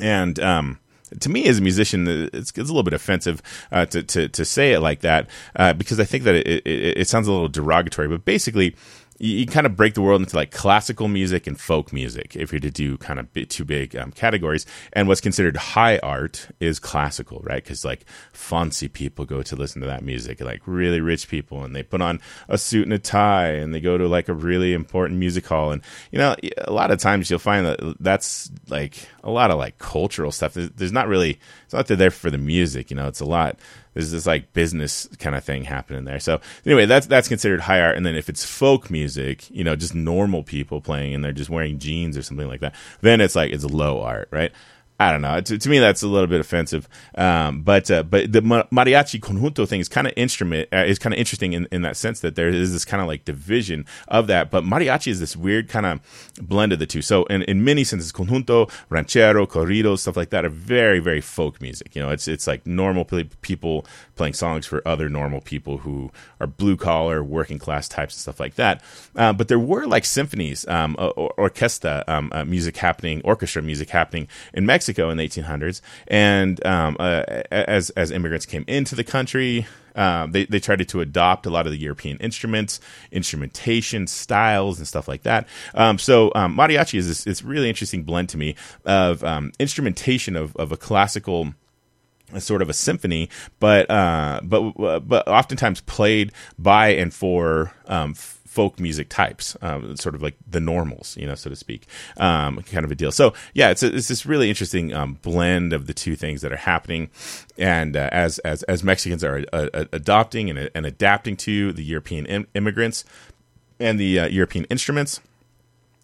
and 0.00 0.38
um, 0.40 0.78
to 1.20 1.28
me 1.28 1.46
as 1.46 1.58
a 1.58 1.62
musician, 1.62 2.06
it's, 2.08 2.50
it's 2.50 2.58
a 2.58 2.62
little 2.62 2.82
bit 2.82 2.92
offensive 2.92 3.42
uh, 3.70 3.86
to, 3.86 4.02
to, 4.02 4.28
to 4.28 4.44
say 4.44 4.72
it 4.72 4.80
like 4.80 5.00
that 5.00 5.28
uh, 5.54 5.72
because 5.72 6.00
I 6.00 6.04
think 6.04 6.24
that 6.24 6.34
it, 6.34 6.46
it, 6.66 6.98
it 6.98 7.08
sounds 7.08 7.28
a 7.28 7.32
little 7.32 7.48
derogatory. 7.48 8.08
But 8.08 8.24
basically, 8.24 8.74
you, 9.18 9.38
you, 9.38 9.46
kind 9.46 9.66
of 9.66 9.76
break 9.76 9.94
the 9.94 10.02
world 10.02 10.20
into 10.20 10.36
like 10.36 10.50
classical 10.50 11.08
music 11.08 11.46
and 11.46 11.58
folk 11.58 11.92
music 11.92 12.36
if 12.36 12.52
you're 12.52 12.60
to 12.60 12.70
do 12.70 12.96
kind 12.98 13.18
of 13.18 13.28
two 13.48 13.64
big 13.64 13.96
um, 13.96 14.12
categories. 14.12 14.66
And 14.92 15.08
what's 15.08 15.20
considered 15.20 15.56
high 15.56 15.98
art 15.98 16.48
is 16.60 16.78
classical 16.78 17.40
right? 17.44 17.62
Because 17.62 17.84
like 17.84 18.04
fancy 18.32 18.88
people 18.88 19.24
go 19.24 19.42
to 19.42 19.56
listen 19.56 19.80
to 19.82 19.86
that 19.86 20.02
music 20.02 20.40
like 20.40 20.62
really 20.66 21.00
rich 21.00 21.28
people 21.28 21.64
and 21.64 21.74
they 21.74 21.82
put 21.82 22.00
on 22.00 22.20
a 22.48 22.58
suit 22.58 22.84
and 22.84 22.92
a 22.92 22.98
tie 22.98 23.48
and 23.48 23.74
they 23.74 23.80
go 23.80 23.98
to 23.98 24.06
like 24.06 24.28
a 24.28 24.34
really 24.34 24.72
important 24.72 25.18
music 25.18 25.46
hall. 25.46 25.72
And 25.72 25.82
you 26.10 26.18
know 26.18 26.36
a 26.58 26.72
lot 26.72 26.90
of 26.90 26.98
times 26.98 27.30
you'll 27.30 27.38
find 27.38 27.66
that 27.66 27.96
that's 28.00 28.50
like 28.68 29.08
a 29.24 29.30
lot 29.30 29.50
of 29.50 29.58
like 29.58 29.78
cultural 29.78 30.32
stuff. 30.32 30.54
There's, 30.54 30.70
there's 30.70 30.92
not 30.92 31.08
really 31.08 31.38
it's 31.64 31.72
not 31.72 31.86
that 31.86 31.96
they're 31.96 31.96
there 31.96 32.10
for 32.10 32.30
the 32.30 32.38
music 32.38 32.90
you 32.90 32.96
know 32.96 33.08
it's 33.08 33.20
a 33.20 33.24
lot 33.24 33.58
there's 33.96 34.10
this 34.10 34.26
like 34.26 34.52
business 34.52 35.08
kind 35.18 35.34
of 35.34 35.42
thing 35.42 35.64
happening 35.64 36.04
there. 36.04 36.20
So 36.20 36.38
anyway, 36.66 36.84
that's 36.84 37.06
that's 37.06 37.28
considered 37.28 37.62
high 37.62 37.80
art. 37.80 37.96
And 37.96 38.04
then 38.04 38.14
if 38.14 38.28
it's 38.28 38.44
folk 38.44 38.90
music, 38.90 39.50
you 39.50 39.64
know, 39.64 39.74
just 39.74 39.94
normal 39.94 40.42
people 40.42 40.82
playing 40.82 41.14
and 41.14 41.24
they're 41.24 41.32
just 41.32 41.48
wearing 41.48 41.78
jeans 41.78 42.14
or 42.14 42.22
something 42.22 42.46
like 42.46 42.60
that, 42.60 42.74
then 43.00 43.22
it's 43.22 43.34
like 43.34 43.52
it's 43.52 43.64
low 43.64 44.02
art, 44.02 44.28
right? 44.30 44.52
I 44.98 45.12
don't 45.12 45.20
know. 45.20 45.40
To, 45.40 45.58
to, 45.58 45.68
me, 45.68 45.78
that's 45.78 46.02
a 46.02 46.08
little 46.08 46.26
bit 46.26 46.40
offensive. 46.40 46.88
Um, 47.16 47.62
but 47.62 47.90
uh, 47.90 48.02
but 48.02 48.32
the 48.32 48.40
mariachi 48.40 49.20
conjunto 49.20 49.68
thing 49.68 49.80
is 49.80 49.88
kind 49.88 50.06
of 50.06 50.14
instrument 50.16 50.68
uh, 50.72 50.84
is 50.86 50.98
kind 50.98 51.12
of 51.12 51.18
interesting 51.18 51.52
in, 51.52 51.68
in 51.70 51.82
that 51.82 51.96
sense 51.96 52.20
that 52.20 52.34
there 52.34 52.48
is 52.48 52.72
this 52.72 52.84
kind 52.86 53.02
of 53.02 53.06
like 53.06 53.24
division 53.26 53.84
of 54.08 54.26
that. 54.28 54.50
But 54.50 54.64
mariachi 54.64 55.08
is 55.08 55.20
this 55.20 55.36
weird 55.36 55.68
kind 55.68 55.84
of 55.84 56.00
blend 56.40 56.72
of 56.72 56.78
the 56.78 56.86
two. 56.86 57.02
So 57.02 57.24
in, 57.24 57.42
in 57.42 57.62
many 57.62 57.84
senses, 57.84 58.10
conjunto, 58.10 58.70
ranchero, 58.88 59.46
corridos, 59.46 59.98
stuff 59.98 60.16
like 60.16 60.30
that 60.30 60.44
are 60.46 60.50
very 60.50 60.98
very 60.98 61.20
folk 61.20 61.60
music. 61.60 61.94
You 61.94 62.02
know, 62.02 62.10
it's 62.10 62.26
it's 62.26 62.46
like 62.46 62.66
normal 62.66 63.04
people 63.42 63.86
playing 64.16 64.34
songs 64.34 64.66
for 64.66 64.86
other 64.86 65.08
normal 65.08 65.40
people 65.40 65.78
who 65.78 66.10
are 66.40 66.46
blue 66.46 66.76
collar, 66.76 67.22
working 67.22 67.58
class 67.58 67.88
types 67.88 68.14
and 68.14 68.20
stuff 68.20 68.40
like 68.40 68.54
that. 68.56 68.82
Uh, 69.14 69.32
but 69.32 69.48
there 69.48 69.58
were 69.58 69.86
like 69.86 70.04
symphonies, 70.04 70.66
um, 70.68 70.96
or, 70.98 71.32
orchestra 71.36 72.02
um, 72.08 72.30
uh, 72.34 72.44
music 72.44 72.76
happening, 72.78 73.20
orchestra 73.24 73.62
music 73.62 73.90
happening 73.90 74.26
in 74.52 74.66
Mexico 74.66 75.10
in 75.10 75.18
the 75.18 75.28
1800s, 75.28 75.80
and 76.08 76.64
um, 76.66 76.96
uh, 76.98 77.22
as 77.50 77.90
as 77.90 78.10
immigrants 78.10 78.46
came 78.46 78.64
into 78.66 78.94
the 78.94 79.04
country, 79.04 79.66
uh, 79.94 80.26
they 80.26 80.44
they 80.46 80.60
tried 80.60 80.86
to 80.86 81.00
adopt 81.00 81.46
a 81.46 81.50
lot 81.50 81.66
of 81.66 81.72
the 81.72 81.78
European 81.78 82.16
instruments, 82.18 82.80
instrumentation 83.10 84.06
styles, 84.06 84.78
and 84.78 84.86
stuff 84.86 85.08
like 85.08 85.22
that. 85.22 85.46
Um, 85.74 85.98
so 85.98 86.32
um, 86.34 86.56
mariachi 86.56 86.98
is 86.98 87.08
this, 87.08 87.24
this 87.24 87.42
really 87.42 87.68
interesting 87.68 88.02
blend 88.02 88.28
to 88.30 88.38
me 88.38 88.54
of 88.84 89.24
um, 89.24 89.52
instrumentation 89.58 90.36
of 90.36 90.54
of 90.56 90.72
a 90.72 90.76
classical 90.76 91.54
sort 92.38 92.62
of 92.62 92.68
a 92.68 92.72
symphony, 92.72 93.28
but 93.60 93.90
uh, 93.90 94.40
but 94.42 94.72
but 95.00 95.28
oftentimes 95.28 95.80
played 95.82 96.32
by 96.58 96.88
and 96.88 97.12
for 97.12 97.72
um, 97.86 98.14
folk 98.56 98.80
music 98.80 99.10
types, 99.10 99.54
um, 99.60 99.96
sort 99.96 100.14
of 100.14 100.22
like 100.22 100.34
the 100.48 100.60
normals, 100.60 101.14
you 101.18 101.26
know, 101.26 101.34
so 101.34 101.50
to 101.50 101.56
speak, 101.56 101.86
um, 102.16 102.62
kind 102.62 102.84
of 102.84 102.90
a 102.90 102.94
deal. 102.94 103.12
So 103.12 103.34
yeah, 103.52 103.68
it's 103.70 103.82
a, 103.82 103.94
it's 103.94 104.08
this 104.08 104.24
really 104.24 104.48
interesting 104.48 104.94
um, 104.94 105.18
blend 105.20 105.74
of 105.74 105.86
the 105.86 105.94
two 105.94 106.16
things 106.16 106.40
that 106.40 106.52
are 106.52 106.56
happening, 106.56 107.10
and 107.58 107.96
uh, 107.96 108.08
as 108.12 108.38
as 108.40 108.62
as 108.64 108.82
Mexicans 108.82 109.22
are 109.22 109.44
uh, 109.52 109.68
uh 109.74 109.84
adopting 109.92 110.50
and, 110.50 110.70
and, 110.74 110.86
adapting 110.86 111.36
to 111.36 111.72
the 111.72 111.84
European 111.84 112.24
Im- 112.26 112.48
immigrants 112.54 113.04
and 113.78 114.00
the 114.00 114.20
uh, 114.20 114.26
European 114.26 114.64
instruments 114.70 115.20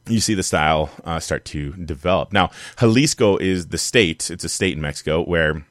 you 0.09 0.19
see 0.19 0.35
the 0.35 0.43
style 0.43 0.91
uh, 1.05 1.21
start 1.21 1.45
to 1.45 1.73
develop. 1.75 2.33
Now, 2.33 2.51
Jalisco 2.81 3.37
is 3.37 3.69
the 3.69 3.79
state, 3.79 4.31
it's 4.31 4.43
a 4.43 4.49
state 4.49 4.75
in 4.75 4.81
Mexico 4.81 5.23
where 5.23 5.65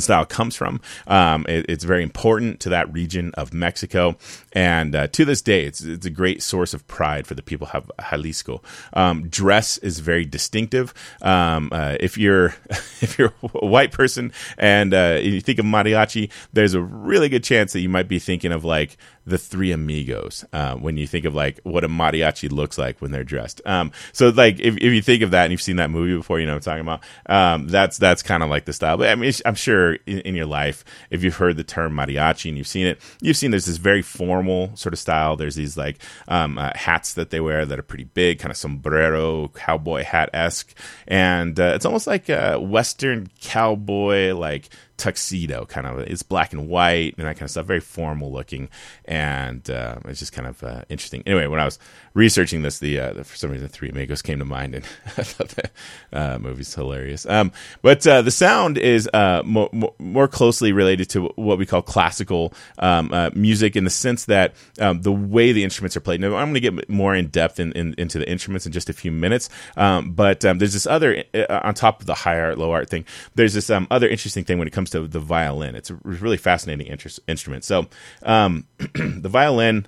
style 0.00 0.24
comes 0.24 0.56
from. 0.56 0.80
Um, 1.06 1.44
it, 1.48 1.66
it's 1.68 1.84
very 1.84 2.02
important 2.02 2.60
to 2.60 2.68
that 2.70 2.92
region 2.92 3.32
of 3.34 3.52
Mexico, 3.52 4.16
and 4.52 4.94
uh, 4.94 5.06
to 5.08 5.24
this 5.24 5.42
day, 5.42 5.64
it's 5.64 5.82
it's 5.82 6.06
a 6.06 6.10
great 6.10 6.42
source 6.42 6.74
of 6.74 6.86
pride 6.86 7.26
for 7.26 7.34
the 7.34 7.42
people 7.42 7.68
of 7.72 7.90
Jalisco. 8.10 8.62
Um, 8.92 9.28
dress 9.28 9.78
is 9.78 9.98
very 9.98 10.24
distinctive. 10.24 10.94
Um, 11.20 11.70
uh, 11.72 11.96
if 12.00 12.16
you're 12.18 12.54
if 13.00 13.18
you're 13.18 13.32
a 13.42 13.66
white 13.66 13.92
person 13.92 14.32
and 14.58 14.94
uh, 14.94 15.18
you 15.22 15.40
think 15.40 15.58
of 15.58 15.64
mariachi, 15.64 16.30
there's 16.52 16.74
a 16.74 16.80
really 16.80 17.28
good 17.28 17.44
chance 17.44 17.72
that 17.72 17.80
you 17.80 17.88
might 17.88 18.08
be 18.08 18.18
thinking 18.18 18.52
of 18.52 18.64
like 18.64 18.96
the 19.24 19.38
Three 19.38 19.72
Amigos 19.72 20.44
uh, 20.52 20.74
when 20.74 20.96
you 20.96 21.06
think 21.06 21.24
of 21.24 21.34
like 21.34 21.60
what 21.62 21.84
a 21.84 21.88
mariachi 21.88 22.50
looks 22.50 22.78
like 22.78 23.00
when 23.00 23.10
they're 23.10 23.24
dressed. 23.24 23.60
Um, 23.64 23.92
so 24.12 24.30
like 24.30 24.58
if, 24.58 24.76
if 24.76 24.92
you 24.92 25.02
think 25.02 25.22
of 25.22 25.30
that 25.30 25.44
and 25.44 25.52
you've 25.52 25.62
seen 25.62 25.76
that 25.76 25.90
movie 25.90 26.16
before, 26.16 26.40
you 26.40 26.46
know 26.46 26.52
what 26.52 26.66
I'm 26.66 26.80
talking 26.80 26.80
about. 26.80 27.02
Um, 27.26 27.68
that's 27.68 27.98
that's 27.98 28.22
kind 28.22 28.42
of 28.42 28.50
like 28.50 28.64
the 28.64 28.72
style. 28.72 28.96
But 28.96 29.08
I 29.08 29.14
mean, 29.14 29.32
I'm 29.44 29.54
sure 29.54 29.94
in, 30.06 30.20
in, 30.20 30.34
your 30.34 30.46
life, 30.46 30.84
if 31.10 31.22
you've 31.22 31.36
heard 31.36 31.56
the 31.56 31.64
term 31.64 31.94
mariachi 31.94 32.48
and 32.48 32.58
you've 32.58 32.66
seen 32.66 32.86
it, 32.86 33.00
you've 33.20 33.36
seen 33.36 33.50
there's 33.50 33.66
this 33.66 33.76
very 33.76 34.02
formal 34.02 34.74
sort 34.76 34.92
of 34.92 34.98
style. 34.98 35.36
There's 35.36 35.54
these 35.54 35.76
like 35.76 35.98
um, 36.28 36.58
uh, 36.58 36.72
hats 36.74 37.14
that 37.14 37.30
they 37.30 37.40
wear 37.40 37.64
that 37.64 37.78
are 37.78 37.82
pretty 37.82 38.04
big, 38.04 38.40
kind 38.40 38.50
of 38.50 38.56
sombrero 38.56 39.48
cowboy 39.48 40.02
hat 40.02 40.30
esque, 40.32 40.74
and 41.06 41.58
uh, 41.58 41.72
it's 41.74 41.86
almost 41.86 42.06
like 42.06 42.28
a 42.28 42.58
Western 42.58 43.28
cowboy 43.40 44.34
like 44.34 44.68
tuxedo 44.96 45.64
kind 45.66 45.86
of 45.86 45.98
it's 46.00 46.22
black 46.22 46.52
and 46.52 46.68
white 46.68 47.14
and 47.18 47.26
that 47.26 47.34
kind 47.34 47.42
of 47.42 47.50
stuff 47.50 47.66
very 47.66 47.80
formal 47.80 48.32
looking. 48.32 48.68
And 49.04 49.68
uh, 49.70 49.98
it's 50.06 50.20
just 50.20 50.32
kind 50.32 50.46
of 50.46 50.62
uh, 50.62 50.82
interesting. 50.88 51.22
Anyway 51.26 51.46
when 51.46 51.60
i 51.60 51.64
was 51.64 51.78
researching 52.14 52.62
this 52.62 52.78
the, 52.78 52.98
uh, 52.98 53.12
the, 53.14 53.24
for 53.24 53.36
some 53.36 53.50
reason 53.50 53.68
three 53.68 53.88
amigos 53.88 54.20
came 54.20 54.38
to 54.38 54.44
mind 54.44 54.74
and 54.74 54.84
i 55.16 55.22
thought 55.22 55.48
the 55.48 55.70
uh, 56.12 56.38
movie's 56.38 56.74
hilarious. 56.74 57.26
Um, 57.26 57.52
but 57.80 58.06
uh, 58.06 58.22
the 58.22 58.30
sound 58.30 58.78
is 58.78 59.08
uh, 59.12 59.42
more, 59.44 59.70
more, 59.98 60.28
closely 60.28 60.72
related 60.72 61.10
to 61.10 61.26
what 61.36 61.58
we 61.58 61.66
call 61.66 61.82
classical 61.82 62.54
um, 62.78 63.12
music 63.34 63.76
in 63.76 63.84
the 63.84 63.90
sense 63.90 64.26
that 64.26 64.54
um, 64.80 65.02
the 65.02 65.12
way 65.12 65.52
the 65.52 65.64
instruments 65.64 65.96
are 65.96 66.00
played. 66.00 66.20
Now 66.20 66.36
i'm 66.36 66.52
going 66.52 66.54
to 66.54 66.60
get 66.60 66.88
more 66.88 67.14
in 67.14 67.28
depth 67.28 67.58
in, 67.60 67.72
in, 67.72 67.94
into 67.98 68.18
the 68.18 68.28
instruments 68.28 68.66
in 68.66 68.72
just 68.72 68.88
a 68.88 68.92
few 68.92 69.10
minutes. 69.10 69.48
Um, 69.76 70.12
but 70.12 70.44
um, 70.44 70.58
there's 70.58 70.72
this 70.72 70.86
other 70.86 71.24
on 71.48 71.74
top 71.74 72.00
of 72.00 72.06
the 72.06 72.14
high 72.14 72.38
art 72.38 72.58
low 72.58 72.70
art 72.70 72.88
thing 72.88 73.04
there's 73.34 73.54
this 73.54 73.70
um, 73.70 73.86
other 73.90 74.08
interesting 74.08 74.44
thing 74.44 74.58
when 74.58 74.68
it 74.68 74.72
comes 74.72 74.81
to 74.90 75.06
the 75.06 75.20
violin. 75.20 75.74
It's 75.74 75.90
a 75.90 75.94
really 76.02 76.36
fascinating 76.36 76.86
inter- 76.86 77.10
instrument. 77.26 77.64
So 77.64 77.86
um, 78.22 78.66
the 78.78 79.28
violin, 79.28 79.86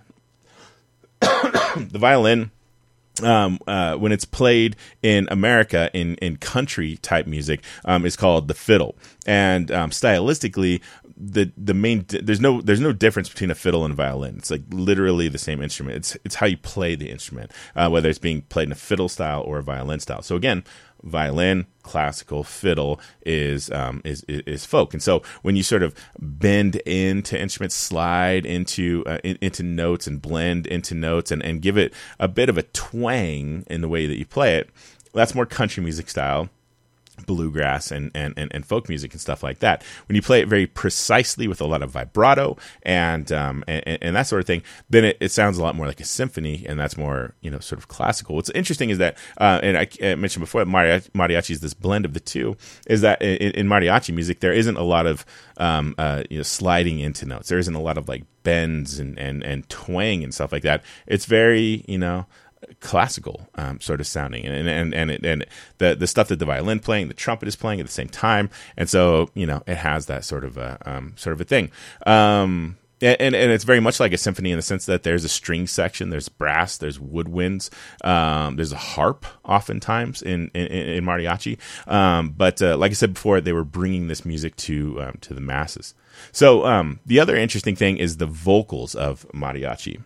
the 1.21 1.99
violin. 1.99 2.51
Um, 3.23 3.61
uh, 3.69 3.95
when 3.95 4.11
it's 4.11 4.25
played 4.25 4.75
in 5.01 5.29
America 5.31 5.89
in, 5.95 6.17
in 6.17 6.37
country 6.37 6.97
type 6.97 7.29
music, 7.29 7.63
um, 7.85 8.05
is 8.05 8.17
called 8.17 8.49
the 8.49 8.55
fiddle. 8.55 8.97
And 9.25 9.71
um, 9.71 9.91
stylistically, 9.91 10.81
the 11.17 11.53
the 11.57 11.75
main 11.75 12.05
there's 12.09 12.41
no 12.41 12.61
there's 12.61 12.81
no 12.81 12.93
difference 12.93 13.29
between 13.29 13.51
a 13.51 13.55
fiddle 13.55 13.85
and 13.85 13.95
violin. 13.95 14.37
It's 14.39 14.51
like 14.51 14.63
literally 14.71 15.29
the 15.29 15.39
same 15.39 15.63
instrument. 15.63 15.97
It's 15.97 16.17
it's 16.25 16.35
how 16.37 16.47
you 16.47 16.57
play 16.57 16.95
the 16.95 17.11
instrument, 17.11 17.53
uh, 17.77 17.89
whether 17.89 18.09
it's 18.09 18.19
being 18.19 18.43
played 18.43 18.69
in 18.69 18.73
a 18.73 18.77
fiddle 18.77 19.09
style 19.09 19.43
or 19.43 19.59
a 19.59 19.63
violin 19.63 20.01
style. 20.01 20.23
So 20.23 20.35
again, 20.37 20.65
violin, 21.05 21.67
classical, 21.83 22.43
fiddle 22.43 23.01
is, 23.25 23.71
um, 23.71 24.01
is 24.05 24.25
is 24.25 24.65
folk. 24.65 24.93
And 24.93 25.03
so 25.03 25.23
when 25.43 25.57
you 25.57 25.63
sort 25.63 25.83
of 25.83 25.95
bend 26.19 26.77
into 26.77 27.39
instruments, 27.39 27.75
slide 27.75 28.47
into 28.47 29.05
uh, 29.07 29.19
in, 29.23 29.39
into 29.41 29.63
notes 29.63 30.07
and 30.07 30.21
blend 30.21 30.67
into 30.67 30.95
notes 30.95 31.31
and, 31.31 31.43
and 31.43 31.63
give 31.63 31.77
it 31.77 31.93
a 32.19 32.29
bit 32.29 32.49
of 32.49 32.59
a 32.59 32.63
twang 32.63 33.65
in 33.69 33.81
the 33.81 33.89
way 33.89 34.07
that 34.07 34.19
you 34.19 34.27
play 34.27 34.57
it, 34.57 34.71
that's 35.13 35.35
more 35.35 35.47
country 35.47 35.83
music 35.83 36.09
style 36.09 36.49
bluegrass 37.27 37.91
and, 37.91 38.11
and, 38.15 38.35
and, 38.37 38.51
and, 38.55 38.67
folk 38.67 38.89
music 38.89 39.13
and 39.13 39.21
stuff 39.21 39.43
like 39.43 39.61
that. 39.61 39.83
When 40.09 40.17
you 40.17 40.23
play 40.23 40.41
it 40.41 40.49
very 40.49 40.67
precisely 40.67 41.47
with 41.47 41.61
a 41.61 41.67
lot 41.67 41.83
of 41.83 41.91
vibrato 41.91 42.57
and 42.83 43.31
um, 43.33 43.65
and, 43.67 43.99
and, 44.03 44.17
that 44.17 44.27
sort 44.27 44.41
of 44.41 44.47
thing, 44.47 44.63
then 44.91 45.05
it, 45.05 45.17
it, 45.21 45.31
sounds 45.31 45.59
a 45.59 45.63
lot 45.63 45.75
more 45.75 45.87
like 45.87 46.01
a 46.01 46.05
symphony, 46.05 46.65
and 46.69 46.79
that's 46.79 46.97
more 46.97 47.35
you 47.41 47.51
know 47.51 47.59
sort 47.59 47.79
of 47.79 47.89
classical. 47.89 48.37
What's 48.37 48.51
interesting 48.51 48.91
is 48.91 48.99
that, 48.99 49.19
uh, 49.39 49.61
and 49.63 49.77
I, 49.77 49.89
I, 50.03 50.15
mentioned 50.15 50.43
before, 50.43 50.65
mariachi, 50.65 51.11
mariachi 51.11 51.51
is 51.51 51.61
this 51.61 51.75
blend 51.75 52.05
of 52.05 52.15
the 52.15 52.21
two. 52.21 52.57
Is 52.87 53.01
that 53.03 53.21
in, 53.23 53.53
in 53.53 53.69
mariachi 53.69 54.15
music 54.15 54.41
there 54.41 54.53
isn't 54.53 54.77
a 54.77 54.83
lot 54.83 55.07
of 55.07 55.25
um, 55.59 55.95
uh, 55.99 56.25
you 56.31 56.39
know 56.39 56.43
sliding 56.43 57.01
into 57.01 57.27
notes. 57.27 57.49
There 57.49 57.59
isn't 57.59 57.75
a 57.75 57.83
lot 57.83 57.99
of 57.99 58.09
like 58.09 58.25
bends 58.43 58.99
and 58.99 59.19
and 59.19 59.43
and 59.43 59.69
twang 59.69 60.23
and 60.23 60.33
stuff 60.33 60.53
like 60.53 60.63
that. 60.63 60.85
It's 61.07 61.27
very 61.27 61.85
you 61.89 61.99
know 61.99 62.27
classical 62.81 63.49
um, 63.57 63.81
sort 63.81 64.01
of 64.01 64.07
sounding, 64.07 64.45
and 64.47 64.69
and 64.69 64.95
and 64.95 65.11
it, 65.11 65.25
and 65.25 65.47
the 65.79 65.95
the 65.95 66.07
stuff 66.07 66.29
that 66.29 66.39
the 66.39 66.45
violin 66.45 66.81
playing, 66.81 67.09
the 67.09 67.15
trumpet 67.15 67.49
is 67.49 67.57
playing 67.57 67.81
at 67.81 67.87
the 67.87 67.93
same 67.93 68.09
time, 68.09 68.51
and 68.77 68.89
so 68.89 69.31
you 69.35 69.47
know 69.47 69.63
it 69.67 69.77
has 69.77 70.07
that 70.07 70.25
sort 70.25 70.45
of 70.45 70.57
a 70.57 70.79
um, 70.85 71.15
sort 71.17 71.33
of 71.33 71.41
a 71.41 71.45
thing. 71.45 71.71
Um, 72.07 72.77
and, 73.01 73.35
and 73.35 73.53
it's 73.53 73.65
very 73.65 73.81
much 73.81 74.01
like 74.01 74.13
a 74.13 74.19
symphony 74.19 74.51
in 74.51 74.57
the 74.57 74.63
sense 74.63 74.87
that 74.87 75.03
there's 75.03 75.25
a 75.25 75.29
string 75.29 75.67
section, 75.67 76.11
there's 76.11 76.29
brass, 76.29 76.79
there's 76.79 76.99
woodwinds, 76.99 77.71
um, 78.05 78.57
there's 78.57 78.73
a 78.73 78.77
harp 78.77 79.27
oftentimes 79.45 80.23
in 80.23 80.51
in, 80.55 80.67
in 80.67 81.05
mariachi. 81.05 81.59
Um, 81.87 82.31
but 82.31 82.63
uh, 82.63 82.77
like 82.77 82.91
I 82.91 82.95
said 82.95 83.15
before, 83.15 83.41
they 83.41 83.53
were 83.53 83.65
bringing 83.65 84.09
this 84.09 84.25
music 84.25 84.57
to 84.57 85.03
um, 85.03 85.19
to 85.23 85.35
the 85.35 85.41
masses. 85.41 85.95
So 86.33 86.65
um, 86.65 87.01
the 87.05 87.21
other 87.21 87.37
interesting 87.37 87.77
thing 87.77 87.99
is 87.99 88.17
the 88.17 88.27
vocals 88.27 88.95
of 88.95 89.27
mariachi. 89.35 90.03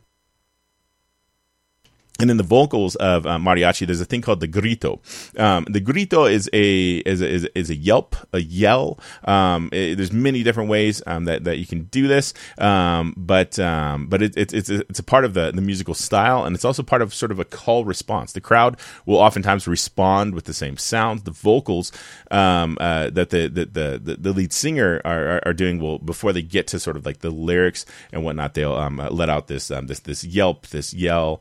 And 2.20 2.28
then 2.28 2.36
the 2.36 2.42
vocals 2.42 2.96
of 2.96 3.26
uh, 3.26 3.38
mariachi, 3.38 3.86
there's 3.86 4.00
a 4.00 4.04
thing 4.04 4.22
called 4.22 4.40
the 4.40 4.48
grito. 4.48 4.98
Um, 5.36 5.64
the 5.70 5.78
grito 5.78 6.24
is 6.24 6.50
a 6.52 6.96
is 6.96 7.20
is 7.20 7.48
is 7.54 7.70
a 7.70 7.76
yelp, 7.76 8.16
a 8.32 8.40
yell. 8.40 8.98
Um, 9.22 9.68
it, 9.70 9.94
there's 9.94 10.12
many 10.12 10.42
different 10.42 10.68
ways 10.68 11.00
um, 11.06 11.26
that, 11.26 11.44
that 11.44 11.58
you 11.58 11.66
can 11.66 11.84
do 11.84 12.08
this, 12.08 12.34
um, 12.58 13.14
but 13.16 13.60
um, 13.60 14.08
but 14.08 14.20
it, 14.20 14.36
it, 14.36 14.52
it's 14.52 14.68
a, 14.68 14.80
it's 14.88 14.98
a 14.98 15.04
part 15.04 15.24
of 15.24 15.34
the, 15.34 15.52
the 15.52 15.60
musical 15.60 15.94
style, 15.94 16.44
and 16.44 16.56
it's 16.56 16.64
also 16.64 16.82
part 16.82 17.02
of 17.02 17.14
sort 17.14 17.30
of 17.30 17.38
a 17.38 17.44
call 17.44 17.84
response. 17.84 18.32
The 18.32 18.40
crowd 18.40 18.80
will 19.06 19.18
oftentimes 19.18 19.68
respond 19.68 20.34
with 20.34 20.46
the 20.46 20.54
same 20.54 20.76
sounds. 20.76 21.22
The 21.22 21.30
vocals 21.30 21.92
um, 22.32 22.78
uh, 22.80 23.10
that 23.10 23.30
the, 23.30 23.46
the 23.46 23.64
the, 23.64 24.16
the 24.16 24.32
lead 24.32 24.52
singer 24.52 25.00
are, 25.04 25.36
are, 25.36 25.42
are, 25.46 25.54
doing 25.54 25.78
will 25.78 26.00
before 26.00 26.32
they 26.32 26.42
get 26.42 26.66
to 26.68 26.80
sort 26.80 26.96
of 26.96 27.06
like 27.06 27.20
the 27.20 27.30
lyrics 27.30 27.86
and 28.12 28.24
whatnot, 28.24 28.54
they'll 28.54 28.74
let 28.90 29.28
out 29.28 29.46
this 29.46 29.68
this 29.68 30.00
this 30.00 30.24
yelp, 30.24 30.66
this 30.66 30.92
yell, 30.92 31.40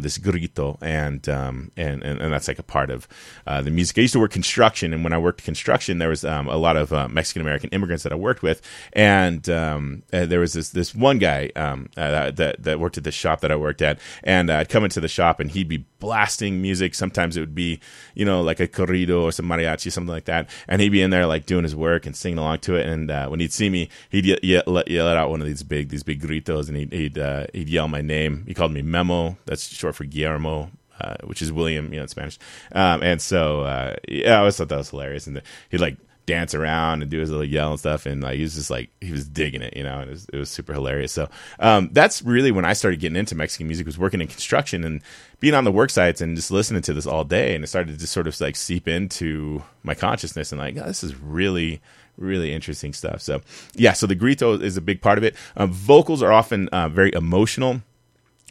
this 0.00 0.15
grito, 0.18 0.78
and 0.80 1.28
um, 1.28 1.70
and, 1.76 2.02
and, 2.02 2.20
and 2.20 2.32
that's 2.32 2.48
like 2.48 2.58
a 2.58 2.62
part 2.62 2.90
of 2.90 3.08
uh, 3.46 3.60
the 3.60 3.70
music. 3.70 3.98
I 3.98 4.02
used 4.02 4.12
to 4.14 4.20
work 4.20 4.32
construction, 4.32 4.92
and 4.92 5.02
when 5.04 5.12
I 5.12 5.18
worked 5.18 5.44
construction, 5.44 5.98
there 5.98 6.08
was 6.08 6.24
um, 6.24 6.48
a 6.48 6.56
lot 6.56 6.76
of 6.76 6.92
uh, 6.92 7.08
Mexican 7.08 7.42
American 7.42 7.70
immigrants 7.70 8.02
that 8.04 8.12
I 8.12 8.16
worked 8.16 8.42
with, 8.42 8.62
and 8.92 9.48
um, 9.48 10.02
uh, 10.12 10.26
there 10.26 10.40
was 10.40 10.52
this 10.52 10.70
this 10.70 10.94
one 10.94 11.18
guy 11.18 11.50
um, 11.56 11.88
uh, 11.96 12.30
that 12.30 12.62
that 12.62 12.80
worked 12.80 12.98
at 12.98 13.04
the 13.04 13.12
shop 13.12 13.40
that 13.40 13.52
I 13.52 13.56
worked 13.56 13.82
at, 13.82 13.98
and 14.24 14.50
I'd 14.50 14.68
come 14.68 14.84
into 14.84 15.00
the 15.00 15.08
shop, 15.08 15.40
and 15.40 15.50
he'd 15.50 15.68
be 15.68 15.84
blasting 15.98 16.60
music. 16.60 16.94
Sometimes 16.94 17.36
it 17.36 17.40
would 17.40 17.54
be 17.54 17.80
you 18.14 18.24
know 18.24 18.42
like 18.42 18.60
a 18.60 18.68
corrido 18.68 19.22
or 19.22 19.32
some 19.32 19.46
mariachi, 19.46 19.90
something 19.90 20.12
like 20.12 20.26
that, 20.26 20.48
and 20.68 20.80
he'd 20.80 20.90
be 20.90 21.02
in 21.02 21.10
there 21.10 21.26
like 21.26 21.46
doing 21.46 21.64
his 21.64 21.76
work 21.76 22.06
and 22.06 22.16
singing 22.16 22.38
along 22.38 22.58
to 22.60 22.74
it. 22.76 22.86
And 22.86 23.10
uh, 23.10 23.28
when 23.28 23.40
he'd 23.40 23.52
see 23.52 23.70
me, 23.70 23.88
he'd 24.10 24.26
yell, 24.26 24.38
yell, 24.42 24.82
yell 24.86 25.08
out 25.08 25.30
one 25.30 25.40
of 25.40 25.46
these 25.46 25.62
big 25.62 25.88
these 25.88 26.02
big 26.02 26.22
gritos, 26.22 26.68
and 26.68 26.76
he'd 26.76 26.92
he'd, 26.92 27.18
uh, 27.18 27.46
he'd 27.52 27.68
yell 27.68 27.88
my 27.88 28.00
name. 28.00 28.44
He 28.46 28.54
called 28.54 28.72
me 28.72 28.82
Memo. 28.82 29.36
That's 29.46 29.66
short 29.68 29.94
for 29.94 30.04
Guillermo, 30.04 30.70
uh, 31.00 31.16
which 31.24 31.42
is 31.42 31.52
William, 31.52 31.92
you 31.92 31.98
know, 31.98 32.02
in 32.02 32.08
Spanish. 32.08 32.38
Um, 32.72 33.02
and 33.02 33.20
so, 33.20 33.62
uh, 33.62 33.96
yeah, 34.08 34.36
I 34.36 34.38
always 34.38 34.56
thought 34.56 34.68
that 34.68 34.78
was 34.78 34.90
hilarious. 34.90 35.26
And 35.26 35.36
the, 35.36 35.42
he'd 35.70 35.80
like 35.80 35.96
dance 36.26 36.54
around 36.54 37.02
and 37.02 37.10
do 37.10 37.20
his 37.20 37.30
little 37.30 37.44
yell 37.44 37.70
and 37.70 37.78
stuff. 37.78 38.04
And 38.04 38.22
like, 38.22 38.36
he 38.36 38.42
was 38.42 38.54
just 38.54 38.70
like, 38.70 38.90
he 39.00 39.12
was 39.12 39.28
digging 39.28 39.62
it, 39.62 39.76
you 39.76 39.84
know, 39.84 40.00
and 40.00 40.08
it 40.08 40.12
was, 40.12 40.26
it 40.32 40.38
was 40.38 40.50
super 40.50 40.72
hilarious. 40.72 41.12
So, 41.12 41.28
um, 41.58 41.88
that's 41.92 42.22
really 42.22 42.50
when 42.50 42.64
I 42.64 42.72
started 42.72 43.00
getting 43.00 43.16
into 43.16 43.34
Mexican 43.34 43.66
music 43.66 43.86
was 43.86 43.98
working 43.98 44.20
in 44.20 44.26
construction 44.26 44.84
and 44.84 45.00
being 45.40 45.54
on 45.54 45.64
the 45.64 45.72
work 45.72 45.90
sites 45.90 46.20
and 46.20 46.36
just 46.36 46.50
listening 46.50 46.82
to 46.82 46.92
this 46.92 47.06
all 47.06 47.24
day. 47.24 47.54
And 47.54 47.64
it 47.64 47.68
started 47.68 47.92
to 47.92 47.98
just 47.98 48.12
sort 48.12 48.26
of 48.26 48.38
like 48.40 48.56
seep 48.56 48.88
into 48.88 49.62
my 49.82 49.94
consciousness 49.94 50.52
and 50.52 50.60
like, 50.60 50.76
oh, 50.76 50.86
this 50.86 51.04
is 51.04 51.14
really, 51.16 51.80
really 52.18 52.52
interesting 52.52 52.92
stuff. 52.92 53.22
So 53.22 53.40
yeah, 53.74 53.92
so 53.92 54.06
the 54.06 54.14
grito 54.14 54.54
is 54.54 54.76
a 54.76 54.82
big 54.82 55.00
part 55.00 55.18
of 55.18 55.24
it. 55.24 55.36
Um, 55.56 55.72
vocals 55.72 56.22
are 56.22 56.32
often 56.32 56.68
uh, 56.68 56.88
very 56.88 57.12
emotional 57.14 57.82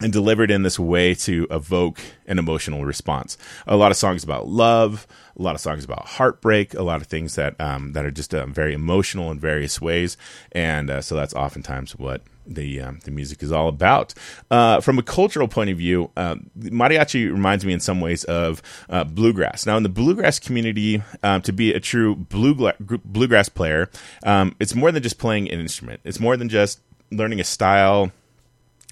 and 0.02 0.12
delivered 0.12 0.52
in 0.52 0.64
this 0.64 0.78
way 0.78 1.16
to 1.16 1.48
evoke 1.50 2.02
an 2.28 2.38
emotional 2.38 2.84
response. 2.84 3.38
A 3.66 3.78
lot 3.78 3.92
of 3.92 3.98
songs 3.98 4.24
about 4.24 4.48
love, 4.48 5.08
a 5.38 5.42
lot 5.42 5.56
of 5.56 5.62
songs 5.62 5.86
about 5.86 6.06
heartbreak, 6.06 6.74
a 6.74 6.84
lot 6.84 7.00
of 7.00 7.08
things 7.08 7.36
that 7.36 7.60
um, 7.62 7.94
that 7.94 8.06
are 8.06 8.12
just 8.12 8.34
uh, 8.34 8.46
very 8.46 8.74
emotional 8.74 9.32
in 9.32 9.40
various 9.40 9.80
ways, 9.80 10.18
and 10.52 10.90
uh, 10.90 11.02
so 11.02 11.16
that's 11.16 11.34
oftentimes 11.34 11.96
what 11.96 12.22
the 12.46 12.82
um, 12.82 13.00
the 13.06 13.12
music 13.12 13.42
is 13.42 13.54
all 13.54 13.70
about. 13.70 14.14
Uh, 14.52 14.82
from 14.82 15.00
a 15.00 15.04
cultural 15.04 15.48
point 15.48 15.70
of 15.70 15.78
view, 15.78 16.12
uh, 16.18 16.36
mariachi 16.60 17.32
reminds 17.32 17.66
me 17.66 17.72
in 17.72 17.80
some 17.80 18.02
ways 18.02 18.26
of 18.26 18.62
uh, 18.90 19.06
bluegrass. 19.06 19.66
Now, 19.66 19.78
in 19.78 19.84
the 19.84 19.90
bluegrass 19.90 20.40
community, 20.40 21.02
um, 21.24 21.42
to 21.44 21.54
be 21.54 21.74
a 21.74 21.80
true 21.80 22.16
bluegrass, 22.16 22.76
bluegrass 22.80 23.48
player, 23.48 23.90
um, 24.24 24.56
it's 24.60 24.76
more 24.76 24.92
than 24.92 25.02
just 25.02 25.20
playing 25.20 25.50
an 25.52 25.60
instrument. 25.62 26.02
It's 26.04 26.20
more 26.20 26.36
than 26.36 26.50
just 26.50 26.82
learning 27.12 27.40
a 27.40 27.46
style 27.46 28.12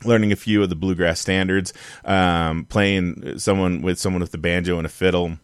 learning 0.05 0.31
a 0.31 0.35
few 0.35 0.63
of 0.63 0.69
the 0.69 0.75
bluegrass 0.75 1.19
standards, 1.19 1.73
um, 2.05 2.65
playing 2.65 3.39
someone 3.39 3.81
with 3.81 3.99
someone 3.99 4.21
with 4.21 4.31
the 4.31 4.37
banjo 4.37 4.77
and 4.77 4.85
a 4.85 4.89
fiddle. 4.89 5.37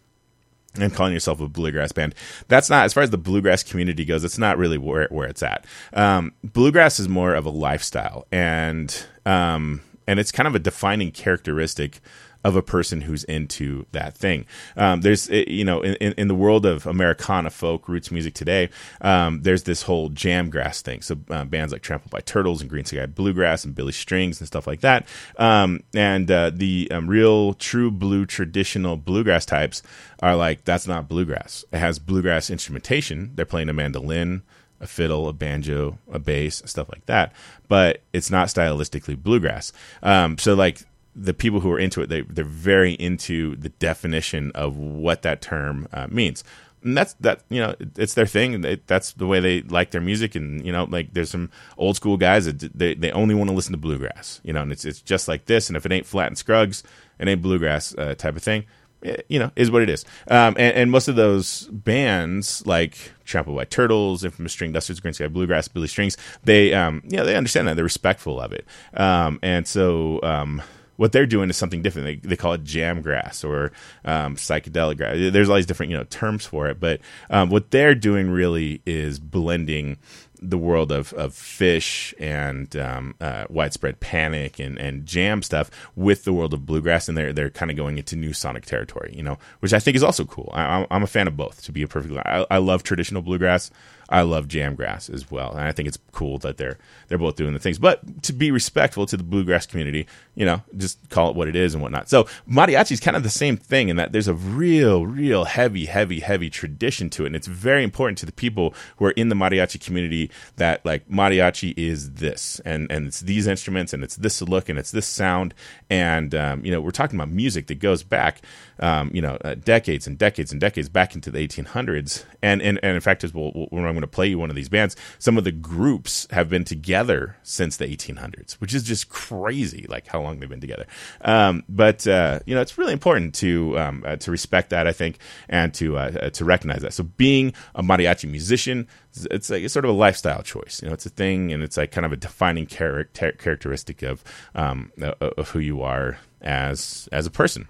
And 0.75 0.93
calling 0.93 1.13
yourself 1.13 1.41
a 1.41 1.47
bluegrass 1.47 1.91
band. 1.91 2.13
That's 2.47 2.69
not, 2.69 2.85
as 2.85 2.93
far 2.93 3.01
as 3.01 3.09
the 3.09 3.17
bluegrass 3.17 3.63
community 3.63 4.05
goes, 4.05 4.23
it's 4.23 4.37
not 4.37 4.59
really 4.59 4.77
where, 4.77 5.07
where 5.09 5.27
it's 5.27 5.41
at. 5.41 5.65
Um, 5.93 6.33
bluegrass 6.43 6.99
is 6.99 7.09
more 7.09 7.33
of 7.33 7.47
a 7.47 7.49
lifestyle, 7.49 8.27
and 8.31 8.95
um, 9.25 9.81
and 10.05 10.19
it's 10.19 10.31
kind 10.31 10.47
of 10.47 10.53
a 10.53 10.59
defining 10.59 11.09
characteristic 11.11 11.99
of 12.43 12.55
a 12.55 12.61
person 12.61 13.01
who's 13.01 13.23
into 13.25 13.85
that 13.91 14.17
thing. 14.17 14.45
Um, 14.77 15.01
there's, 15.01 15.29
eh, 15.29 15.43
you 15.47 15.65
know, 15.65 15.81
in, 15.81 16.13
in, 16.13 16.27
the 16.29 16.35
world 16.35 16.65
of 16.65 16.87
Americana 16.87 17.49
folk 17.49 17.89
roots 17.89 18.11
music 18.11 18.33
today, 18.33 18.69
um, 19.01 19.41
there's 19.41 19.63
this 19.63 19.81
whole 19.81 20.09
jam 20.09 20.49
grass 20.49 20.81
thing. 20.81 21.01
So 21.01 21.17
uh, 21.29 21.43
bands 21.45 21.73
like 21.73 21.81
Trampled 21.81 22.11
by 22.11 22.21
Turtles 22.21 22.61
and 22.61 22.71
Greensky 22.71 23.13
Bluegrass 23.13 23.65
and 23.65 23.75
Billy 23.75 23.91
Strings 23.91 24.39
and 24.39 24.47
stuff 24.47 24.67
like 24.67 24.81
that. 24.81 25.07
Um, 25.37 25.81
and 25.93 26.31
uh, 26.31 26.51
the 26.53 26.89
um, 26.91 27.07
real, 27.07 27.53
true 27.55 27.91
blue 27.91 28.25
traditional 28.25 28.95
bluegrass 28.95 29.45
types 29.45 29.83
are 30.21 30.35
like, 30.35 30.63
that's 30.63 30.87
not 30.87 31.09
bluegrass. 31.09 31.65
It 31.73 31.79
has 31.79 31.99
bluegrass 31.99 32.49
instrumentation. 32.49 33.31
They're 33.35 33.45
playing 33.45 33.69
a 33.69 33.73
mandolin 33.73 34.43
a 34.81 34.87
fiddle, 34.87 35.27
a 35.27 35.33
banjo, 35.33 35.97
a 36.09 36.19
bass, 36.19 36.63
stuff 36.65 36.87
like 36.89 37.05
that. 37.05 37.33
But 37.67 38.01
it's 38.13 38.31
not 38.31 38.47
stylistically 38.47 39.21
bluegrass. 39.21 39.73
Um, 40.01 40.37
so 40.37 40.53
like 40.53 40.79
the 41.19 41.33
people 41.33 41.59
who 41.59 41.71
are 41.71 41.79
into 41.79 42.01
it, 42.01 42.07
they 42.07 42.21
they're 42.21 42.45
very 42.45 42.93
into 42.93 43.55
the 43.57 43.69
definition 43.69 44.51
of 44.55 44.77
what 44.77 45.21
that 45.23 45.41
term 45.41 45.87
uh, 45.91 46.07
means. 46.09 46.43
And 46.81 46.95
that's 46.95 47.13
that 47.15 47.43
you 47.49 47.59
know 47.59 47.75
it's 47.97 48.13
their 48.13 48.25
thing. 48.25 48.61
They, 48.61 48.77
that's 48.87 49.11
the 49.13 49.27
way 49.27 49.41
they 49.41 49.61
like 49.63 49.91
their 49.91 50.01
music, 50.01 50.35
and 50.35 50.65
you 50.65 50.71
know 50.71 50.85
like 50.85 51.13
there's 51.13 51.29
some 51.29 51.51
old 51.77 51.97
school 51.97 52.15
guys 52.15 52.45
that 52.45 52.59
they 52.77 52.95
they 52.95 53.11
only 53.11 53.35
want 53.35 53.49
to 53.49 53.55
listen 53.55 53.73
to 53.73 53.77
bluegrass. 53.77 54.39
You 54.43 54.53
know, 54.53 54.61
and 54.61 54.71
it's 54.71 54.85
it's 54.85 55.01
just 55.01 55.27
like 55.27 55.45
this. 55.45 55.69
And 55.69 55.75
if 55.75 55.85
it 55.85 55.91
ain't 55.91 56.05
Flatt 56.05 56.27
and 56.27 56.37
Scruggs, 56.37 56.83
it 57.19 57.27
ain't 57.27 57.41
bluegrass 57.41 57.93
uh, 57.97 58.15
type 58.15 58.37
of 58.37 58.43
thing. 58.43 58.63
It, 59.01 59.19
eh, 59.19 59.21
you 59.27 59.39
know, 59.39 59.51
is 59.57 59.71
what 59.71 59.81
it 59.81 59.89
is. 59.89 60.05
Um, 60.29 60.55
and, 60.57 60.75
and, 60.75 60.91
most 60.91 61.07
of 61.07 61.15
those 61.15 61.67
bands, 61.67 62.65
like 62.65 63.13
Trampled 63.23 63.55
by 63.55 63.63
Turtles, 63.63 64.25
Infamous 64.25 64.51
String 64.51 64.73
Dusters, 64.73 64.99
Greensky 64.99 65.31
Bluegrass, 65.31 65.69
Billy 65.69 65.87
Strings, 65.87 66.17
they, 66.43 66.73
um, 66.73 67.01
yeah 67.07 67.23
they 67.23 67.37
understand 67.37 67.69
that. 67.69 67.75
They're 67.75 67.83
respectful 67.85 68.41
of 68.41 68.51
it. 68.51 68.65
Um, 68.93 69.39
and 69.41 69.65
so, 69.65 70.19
um, 70.21 70.61
what 70.99 71.13
they're 71.13 71.25
doing 71.25 71.49
is 71.49 71.55
something 71.55 71.81
different. 71.81 72.21
They, 72.23 72.27
they 72.27 72.35
call 72.35 72.51
it 72.51 72.65
jam 72.65 73.01
grass 73.01 73.45
or 73.45 73.71
um, 74.03 74.35
psychedelic 74.35 74.97
grass. 74.97 75.15
There's 75.31 75.47
all 75.47 75.55
these 75.55 75.65
different 75.65 75.91
you 75.91 75.97
know 75.97 76.03
terms 76.03 76.45
for 76.45 76.67
it, 76.67 76.77
but 76.77 76.99
um, 77.29 77.49
what 77.49 77.71
they're 77.71 77.95
doing 77.95 78.29
really 78.29 78.81
is 78.85 79.17
blending 79.17 79.97
the 80.41 80.57
world 80.57 80.91
of, 80.91 81.13
of 81.13 81.31
Phish 81.33 82.13
and 82.19 82.75
um, 82.75 83.15
uh, 83.21 83.45
widespread 83.49 84.01
panic 84.01 84.59
and, 84.59 84.77
and 84.77 85.05
jam 85.05 85.41
stuff 85.41 85.71
with 85.95 86.25
the 86.25 86.33
world 86.33 86.53
of 86.53 86.65
bluegrass, 86.65 87.07
and 87.07 87.17
they're 87.17 87.31
they're 87.31 87.49
kind 87.49 87.71
of 87.71 87.77
going 87.77 87.97
into 87.97 88.17
new 88.17 88.33
sonic 88.33 88.65
territory, 88.65 89.13
you 89.15 89.23
know, 89.23 89.37
which 89.61 89.71
I 89.71 89.79
think 89.79 89.95
is 89.95 90.03
also 90.03 90.25
cool. 90.25 90.49
I, 90.53 90.85
am 90.91 91.03
a 91.03 91.07
fan 91.07 91.29
of 91.29 91.37
both. 91.37 91.63
To 91.63 91.71
be 91.71 91.81
a 91.81 91.87
perfect, 91.87 92.13
I, 92.25 92.45
I 92.51 92.57
love 92.57 92.83
traditional 92.83 93.21
bluegrass. 93.21 93.71
I 94.09 94.21
love 94.23 94.47
jamgrass 94.47 95.13
as 95.13 95.29
well, 95.29 95.51
and 95.51 95.61
I 95.61 95.71
think 95.71 95.87
it's 95.87 95.99
cool 96.11 96.39
that 96.39 96.57
they're 96.57 96.77
they're 97.07 97.17
both 97.17 97.35
doing 97.35 97.53
the 97.53 97.59
things. 97.59 97.77
But 97.77 98.23
to 98.23 98.33
be 98.33 98.49
respectful 98.51 99.05
to 99.05 99.15
the 99.15 99.23
bluegrass 99.23 99.65
community, 99.65 100.07
you 100.35 100.45
know, 100.45 100.63
just 100.77 101.09
call 101.09 101.29
it 101.29 101.35
what 101.35 101.47
it 101.47 101.55
is 101.55 101.73
and 101.73 101.83
whatnot. 101.83 102.09
So 102.09 102.25
mariachi 102.49 102.91
is 102.91 102.99
kind 102.99 103.15
of 103.15 103.23
the 103.23 103.29
same 103.29 103.55
thing 103.55 103.89
in 103.89 103.97
that 103.97 104.11
there's 104.11 104.27
a 104.27 104.33
real, 104.33 105.05
real 105.05 105.45
heavy, 105.45 105.85
heavy, 105.85 106.19
heavy 106.21 106.49
tradition 106.49 107.09
to 107.11 107.23
it, 107.23 107.27
and 107.27 107.35
it's 107.35 107.47
very 107.47 107.83
important 107.83 108.17
to 108.19 108.25
the 108.25 108.31
people 108.31 108.73
who 108.97 109.05
are 109.05 109.11
in 109.11 109.29
the 109.29 109.35
mariachi 109.35 109.79
community 109.79 110.31
that 110.55 110.83
like 110.83 111.07
mariachi 111.07 111.73
is 111.77 112.13
this, 112.13 112.59
and 112.65 112.91
and 112.91 113.07
it's 113.07 113.19
these 113.19 113.45
instruments, 113.45 113.93
and 113.93 114.03
it's 114.03 114.15
this 114.15 114.41
look, 114.41 114.69
and 114.69 114.79
it's 114.79 114.91
this 114.91 115.07
sound, 115.07 115.53
and 115.89 116.33
um, 116.33 116.65
you 116.65 116.71
know, 116.71 116.81
we're 116.81 116.91
talking 116.91 117.19
about 117.19 117.29
music 117.29 117.67
that 117.67 117.79
goes 117.79 118.01
back, 118.01 118.41
um, 118.79 119.11
you 119.13 119.21
know, 119.21 119.37
uh, 119.43 119.55
decades 119.55 120.07
and 120.07 120.17
decades 120.17 120.51
and 120.51 120.61
decades 120.61 120.89
back 120.89 121.15
into 121.15 121.31
the 121.31 121.45
1800s, 121.45 122.25
and 122.41 122.61
and, 122.61 122.79
and 122.81 122.95
in 122.95 123.01
fact, 123.01 123.23
as 123.23 123.33
we'll, 123.33 123.51
when 123.51 123.85
I'm 123.85 123.93
going 123.93 124.01
to 124.01 124.07
play 124.07 124.27
you 124.27 124.39
one 124.39 124.49
of 124.49 124.55
these 124.55 124.69
bands, 124.69 124.95
some 125.17 125.37
of 125.37 125.43
the 125.43 125.51
groups 125.51 126.27
have 126.31 126.49
been 126.49 126.63
together 126.63 127.35
since 127.43 127.77
the 127.77 127.85
1800s, 127.85 128.53
which 128.53 128.73
is 128.73 128.83
just 128.83 129.09
crazy, 129.09 129.85
like 129.89 130.07
how 130.07 130.21
long 130.21 130.39
they've 130.39 130.49
been 130.49 130.61
together. 130.61 130.85
Um, 131.21 131.63
but 131.67 132.07
uh, 132.07 132.39
you 132.45 132.55
know, 132.55 132.61
it's 132.61 132.77
really 132.77 132.93
important 132.93 133.35
to 133.35 133.77
um, 133.77 134.03
uh, 134.05 134.15
to 134.17 134.31
respect 134.31 134.69
that, 134.69 134.87
I 134.87 134.93
think, 134.93 135.19
and 135.49 135.73
to 135.75 135.97
uh, 135.97 136.11
uh 136.21 136.29
to 136.31 136.45
recognize 136.45 136.81
that. 136.81 136.93
So 136.93 137.03
being 137.03 137.53
a 137.75 137.83
mariachi 137.83 138.29
musician, 138.29 138.87
it's 139.31 139.49
like 139.49 139.63
it's 139.63 139.73
sort 139.73 139.85
of 139.85 139.91
a 139.91 139.97
lifestyle 139.97 140.41
choice. 140.43 140.81
You 140.81 140.87
know, 140.87 140.93
it's 140.93 141.05
a 141.05 141.09
thing, 141.09 141.51
and 141.51 141.63
it's 141.63 141.77
like 141.77 141.91
kind 141.91 142.05
of 142.05 142.13
a 142.13 142.17
defining 142.17 142.67
char- 142.67 143.05
characteristic 143.13 144.01
of 144.03 144.23
um, 144.55 144.91
of 145.19 145.49
who 145.49 145.59
you 145.59 145.81
are 145.81 146.17
as 146.41 147.09
as 147.11 147.25
a 147.25 147.31
person. 147.31 147.67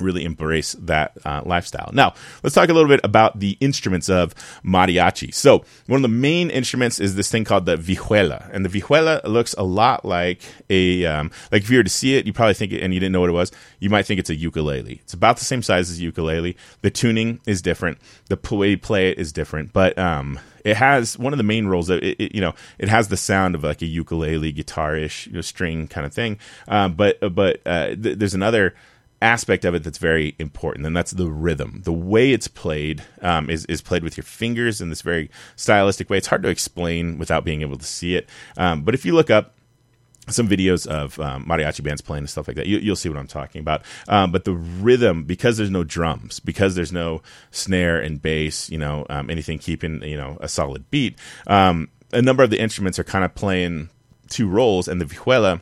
Really 0.00 0.24
embrace 0.24 0.72
that 0.80 1.12
uh, 1.24 1.42
lifestyle. 1.44 1.90
Now, 1.92 2.14
let's 2.42 2.54
talk 2.54 2.68
a 2.68 2.72
little 2.72 2.88
bit 2.88 3.00
about 3.04 3.40
the 3.40 3.56
instruments 3.60 4.08
of 4.08 4.34
mariachi. 4.62 5.34
So, 5.34 5.64
one 5.86 5.98
of 5.98 6.02
the 6.02 6.08
main 6.08 6.50
instruments 6.50 7.00
is 7.00 7.14
this 7.14 7.30
thing 7.30 7.44
called 7.44 7.66
the 7.66 7.76
vihuela, 7.76 8.50
and 8.52 8.64
the 8.64 8.80
vihuela 8.80 9.22
looks 9.24 9.54
a 9.54 9.64
lot 9.64 10.04
like 10.04 10.40
a 10.70 11.04
um, 11.06 11.30
like 11.52 11.62
if 11.62 11.70
you 11.70 11.78
were 11.78 11.84
to 11.84 11.90
see 11.90 12.16
it, 12.16 12.26
you 12.26 12.32
probably 12.32 12.54
think 12.54 12.72
it, 12.72 12.82
and 12.82 12.92
you 12.94 13.00
didn't 13.00 13.12
know 13.12 13.20
what 13.20 13.30
it 13.30 13.34
was, 13.34 13.52
you 13.80 13.90
might 13.90 14.06
think 14.06 14.20
it's 14.20 14.30
a 14.30 14.34
ukulele. 14.34 15.00
It's 15.02 15.14
about 15.14 15.38
the 15.38 15.44
same 15.44 15.62
size 15.62 15.90
as 15.90 15.98
a 15.98 16.02
ukulele. 16.02 16.56
The 16.82 16.90
tuning 16.90 17.40
is 17.46 17.62
different. 17.62 17.98
The 18.28 18.38
way 18.54 18.70
you 18.70 18.78
play 18.78 19.10
it 19.10 19.18
is 19.18 19.32
different, 19.32 19.72
but 19.72 19.98
um, 19.98 20.38
it 20.64 20.76
has 20.78 21.18
one 21.18 21.32
of 21.32 21.36
the 21.36 21.44
main 21.44 21.66
roles 21.66 21.86
that 21.88 22.02
it, 22.02 22.16
it, 22.18 22.34
you 22.34 22.40
know 22.40 22.54
it 22.78 22.88
has 22.88 23.08
the 23.08 23.16
sound 23.16 23.54
of 23.54 23.62
like 23.62 23.82
a 23.82 23.86
ukulele 23.86 24.52
guitarish 24.52 25.26
you 25.26 25.34
know, 25.34 25.40
string 25.40 25.86
kind 25.86 26.06
of 26.06 26.12
thing 26.12 26.38
um, 26.66 26.94
but 26.94 27.18
but 27.34 27.60
uh, 27.66 27.88
th- 27.88 28.18
there's 28.18 28.34
another 28.34 28.74
aspect 29.24 29.64
of 29.64 29.74
it 29.74 29.82
that's 29.82 29.98
very 29.98 30.36
important, 30.38 30.86
and 30.86 30.96
that's 30.96 31.12
the 31.12 31.30
rhythm. 31.30 31.80
The 31.84 31.92
way 31.92 32.32
it's 32.32 32.46
played 32.46 33.02
um, 33.22 33.50
is 33.50 33.64
is 33.66 33.82
played 33.82 34.04
with 34.04 34.16
your 34.16 34.24
fingers 34.24 34.80
in 34.80 34.90
this 34.90 35.02
very 35.02 35.30
stylistic 35.56 36.10
way. 36.10 36.18
It's 36.18 36.26
hard 36.26 36.42
to 36.42 36.48
explain 36.48 37.18
without 37.18 37.44
being 37.44 37.62
able 37.62 37.78
to 37.78 37.86
see 37.86 38.14
it. 38.14 38.28
Um, 38.56 38.82
but 38.82 38.94
if 38.94 39.04
you 39.04 39.14
look 39.14 39.30
up 39.30 39.54
some 40.28 40.48
videos 40.48 40.86
of 40.86 41.18
um, 41.20 41.44
mariachi 41.44 41.82
bands 41.82 42.00
playing 42.00 42.22
and 42.22 42.30
stuff 42.30 42.48
like 42.48 42.56
that. 42.56 42.66
You, 42.66 42.90
will 42.90 42.96
see 42.96 43.10
what 43.10 43.18
I'm 43.18 43.26
talking 43.26 43.60
about. 43.60 43.82
Um, 44.08 44.32
but 44.32 44.44
the 44.44 44.54
rhythm, 44.54 45.24
because 45.24 45.58
there's 45.58 45.70
no 45.70 45.84
drums, 45.84 46.40
because 46.40 46.74
there's 46.74 46.92
no 46.92 47.20
snare 47.50 48.00
and 48.00 48.22
bass, 48.22 48.70
you 48.70 48.78
know, 48.78 49.04
um, 49.10 49.28
anything 49.28 49.58
keeping 49.58 50.02
you 50.02 50.16
know 50.16 50.38
a 50.40 50.48
solid 50.48 50.90
beat. 50.90 51.18
Um, 51.46 51.90
a 52.12 52.22
number 52.22 52.42
of 52.42 52.50
the 52.50 52.58
instruments 52.58 52.98
are 52.98 53.04
kind 53.04 53.24
of 53.24 53.34
playing 53.34 53.90
two 54.30 54.48
roles, 54.48 54.88
and 54.88 55.00
the 55.00 55.04
vihuela 55.04 55.60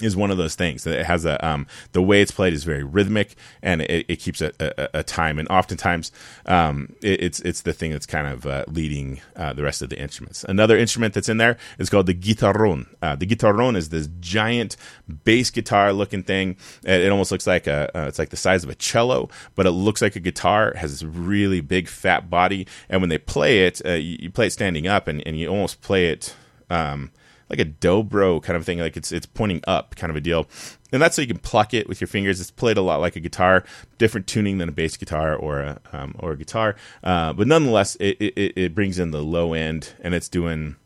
is 0.00 0.16
one 0.16 0.30
of 0.30 0.36
those 0.36 0.54
things 0.54 0.84
that 0.84 0.98
it 0.98 1.06
has 1.06 1.24
a 1.24 1.44
um, 1.46 1.66
the 1.92 2.02
way 2.02 2.20
it's 2.20 2.30
played 2.30 2.52
is 2.52 2.64
very 2.64 2.82
rhythmic 2.82 3.34
and 3.62 3.82
it, 3.82 4.06
it 4.08 4.16
keeps 4.16 4.40
a, 4.40 4.52
a, 4.60 5.00
a, 5.00 5.02
time. 5.02 5.38
And 5.38 5.48
oftentimes 5.48 6.12
um, 6.46 6.94
it, 7.02 7.22
it's 7.22 7.40
it's 7.40 7.62
the 7.62 7.72
thing 7.72 7.92
that's 7.92 8.06
kind 8.06 8.26
of 8.26 8.46
uh, 8.46 8.64
leading 8.68 9.20
uh, 9.36 9.52
the 9.52 9.62
rest 9.62 9.82
of 9.82 9.88
the 9.88 9.98
instruments. 9.98 10.44
Another 10.44 10.76
instrument 10.76 11.14
that's 11.14 11.28
in 11.28 11.38
there 11.38 11.56
is 11.78 11.88
called 11.88 12.06
the 12.06 12.14
guitarron 12.14 12.86
uh, 13.02 13.16
the 13.16 13.26
guitarron 13.26 13.76
is 13.76 13.88
this 13.88 14.08
giant 14.20 14.76
bass 15.24 15.50
guitar 15.50 15.92
looking 15.92 16.22
thing. 16.22 16.56
It, 16.84 17.02
it 17.02 17.10
almost 17.10 17.32
looks 17.32 17.46
like 17.46 17.66
a 17.66 17.90
uh, 17.96 18.06
it's 18.06 18.18
like 18.18 18.30
the 18.30 18.36
size 18.36 18.64
of 18.64 18.70
a 18.70 18.74
cello 18.74 19.28
but 19.54 19.66
it 19.66 19.72
looks 19.72 20.02
like 20.02 20.16
a 20.16 20.20
guitar 20.20 20.70
it 20.70 20.76
has 20.76 20.92
this 20.92 21.02
really 21.02 21.60
big 21.60 21.88
fat 21.88 22.28
body. 22.28 22.66
And 22.88 23.00
when 23.00 23.08
they 23.08 23.18
play 23.18 23.66
it 23.66 23.80
uh, 23.84 23.92
you, 23.92 24.18
you, 24.20 24.30
play 24.30 24.48
it 24.48 24.52
standing 24.52 24.86
up 24.86 25.08
and, 25.08 25.22
and 25.26 25.38
you 25.38 25.48
almost 25.48 25.80
play 25.80 26.08
it 26.08 26.34
um, 26.68 27.10
like 27.48 27.58
a 27.58 27.64
dobro 27.64 28.42
kind 28.42 28.56
of 28.56 28.64
thing. 28.64 28.78
Like 28.78 28.96
it's 28.96 29.12
it's 29.12 29.26
pointing 29.26 29.62
up 29.66 29.96
kind 29.96 30.10
of 30.10 30.16
a 30.16 30.20
deal. 30.20 30.48
And 30.92 31.02
that's 31.02 31.16
so 31.16 31.22
you 31.22 31.28
can 31.28 31.38
pluck 31.38 31.74
it 31.74 31.88
with 31.88 32.00
your 32.00 32.08
fingers. 32.08 32.40
It's 32.40 32.50
played 32.50 32.76
a 32.76 32.82
lot 32.82 33.00
like 33.00 33.16
a 33.16 33.20
guitar, 33.20 33.64
different 33.98 34.26
tuning 34.26 34.58
than 34.58 34.68
a 34.68 34.72
bass 34.72 34.96
guitar 34.96 35.34
or 35.34 35.60
a 35.60 35.80
um, 35.92 36.14
or 36.18 36.32
a 36.32 36.36
guitar. 36.36 36.76
Uh, 37.02 37.32
but 37.32 37.46
nonetheless, 37.46 37.96
it, 37.96 38.16
it, 38.20 38.52
it 38.56 38.74
brings 38.74 38.98
in 38.98 39.10
the 39.10 39.22
low 39.22 39.52
end, 39.52 39.94
and 40.00 40.14
it's 40.14 40.28
doing 40.28 40.76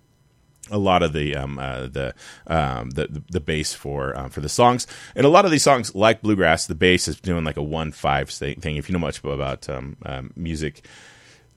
a 0.70 0.78
lot 0.78 1.02
of 1.02 1.12
the 1.12 1.34
um, 1.36 1.58
uh, 1.58 1.86
the, 1.86 2.14
um, 2.46 2.90
the 2.90 3.22
the 3.30 3.40
bass 3.40 3.74
for 3.74 4.16
um, 4.16 4.30
for 4.30 4.40
the 4.40 4.48
songs, 4.48 4.86
and 5.14 5.26
a 5.26 5.28
lot 5.28 5.44
of 5.44 5.50
these 5.50 5.62
songs, 5.62 5.94
like 5.94 6.22
bluegrass, 6.22 6.66
the 6.66 6.74
bass 6.74 7.08
is 7.08 7.20
doing 7.20 7.44
like 7.44 7.56
a 7.56 7.62
one 7.62 7.92
five 7.92 8.30
thing. 8.30 8.76
If 8.76 8.88
you 8.88 8.92
know 8.92 8.98
much 8.98 9.22
about 9.22 9.68
um, 9.68 9.96
um, 10.04 10.32
music, 10.36 10.86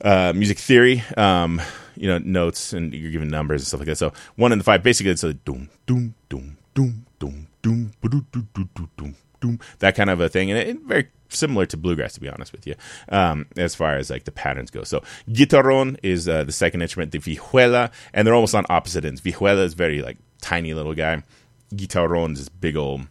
uh, 0.01 0.33
music 0.35 0.57
theory, 0.57 1.03
um, 1.15 1.61
you 1.95 2.07
know, 2.07 2.17
notes 2.19 2.73
and 2.73 2.93
you're 2.93 3.11
given 3.11 3.27
numbers 3.27 3.61
and 3.61 3.67
stuff 3.67 3.79
like 3.79 3.87
that. 3.87 3.97
So 3.97 4.13
one 4.35 4.51
in 4.51 4.57
the 4.57 4.63
five, 4.63 4.83
basically, 4.83 5.11
it's 5.11 5.23
a 5.23 5.33
doom, 5.33 5.69
doom, 5.85 6.15
doom, 6.29 6.57
doom, 6.73 7.05
doom, 7.19 7.47
doom, 7.61 7.91
doom, 8.01 8.27
doom, 8.31 8.89
doom, 8.97 9.15
doom, 9.39 9.59
that 9.79 9.95
kind 9.95 10.09
of 10.09 10.19
a 10.19 10.29
thing, 10.29 10.51
and 10.51 10.59
it, 10.59 10.79
very 10.81 11.09
similar 11.29 11.65
to 11.65 11.77
bluegrass, 11.77 12.13
to 12.13 12.19
be 12.19 12.29
honest 12.29 12.51
with 12.51 12.65
you, 12.65 12.75
um, 13.09 13.45
as 13.57 13.75
far 13.75 13.95
as 13.95 14.09
like 14.09 14.23
the 14.23 14.31
patterns 14.31 14.71
go. 14.71 14.83
So 14.83 15.01
guitarron 15.29 15.97
is 16.03 16.27
uh, 16.27 16.43
the 16.43 16.51
second 16.51 16.81
instrument, 16.81 17.11
the 17.11 17.19
vihuela, 17.19 17.91
and 18.13 18.25
they're 18.25 18.35
almost 18.35 18.55
on 18.55 18.65
opposite 18.69 19.05
ends. 19.05 19.21
Vihuela 19.21 19.63
is 19.63 19.73
very 19.73 20.01
like 20.01 20.17
tiny 20.41 20.73
little 20.73 20.93
guy. 20.93 21.23
Guitarron 21.73 22.33
is 22.33 22.39
this 22.39 22.49
big 22.49 22.77
old 22.77 23.07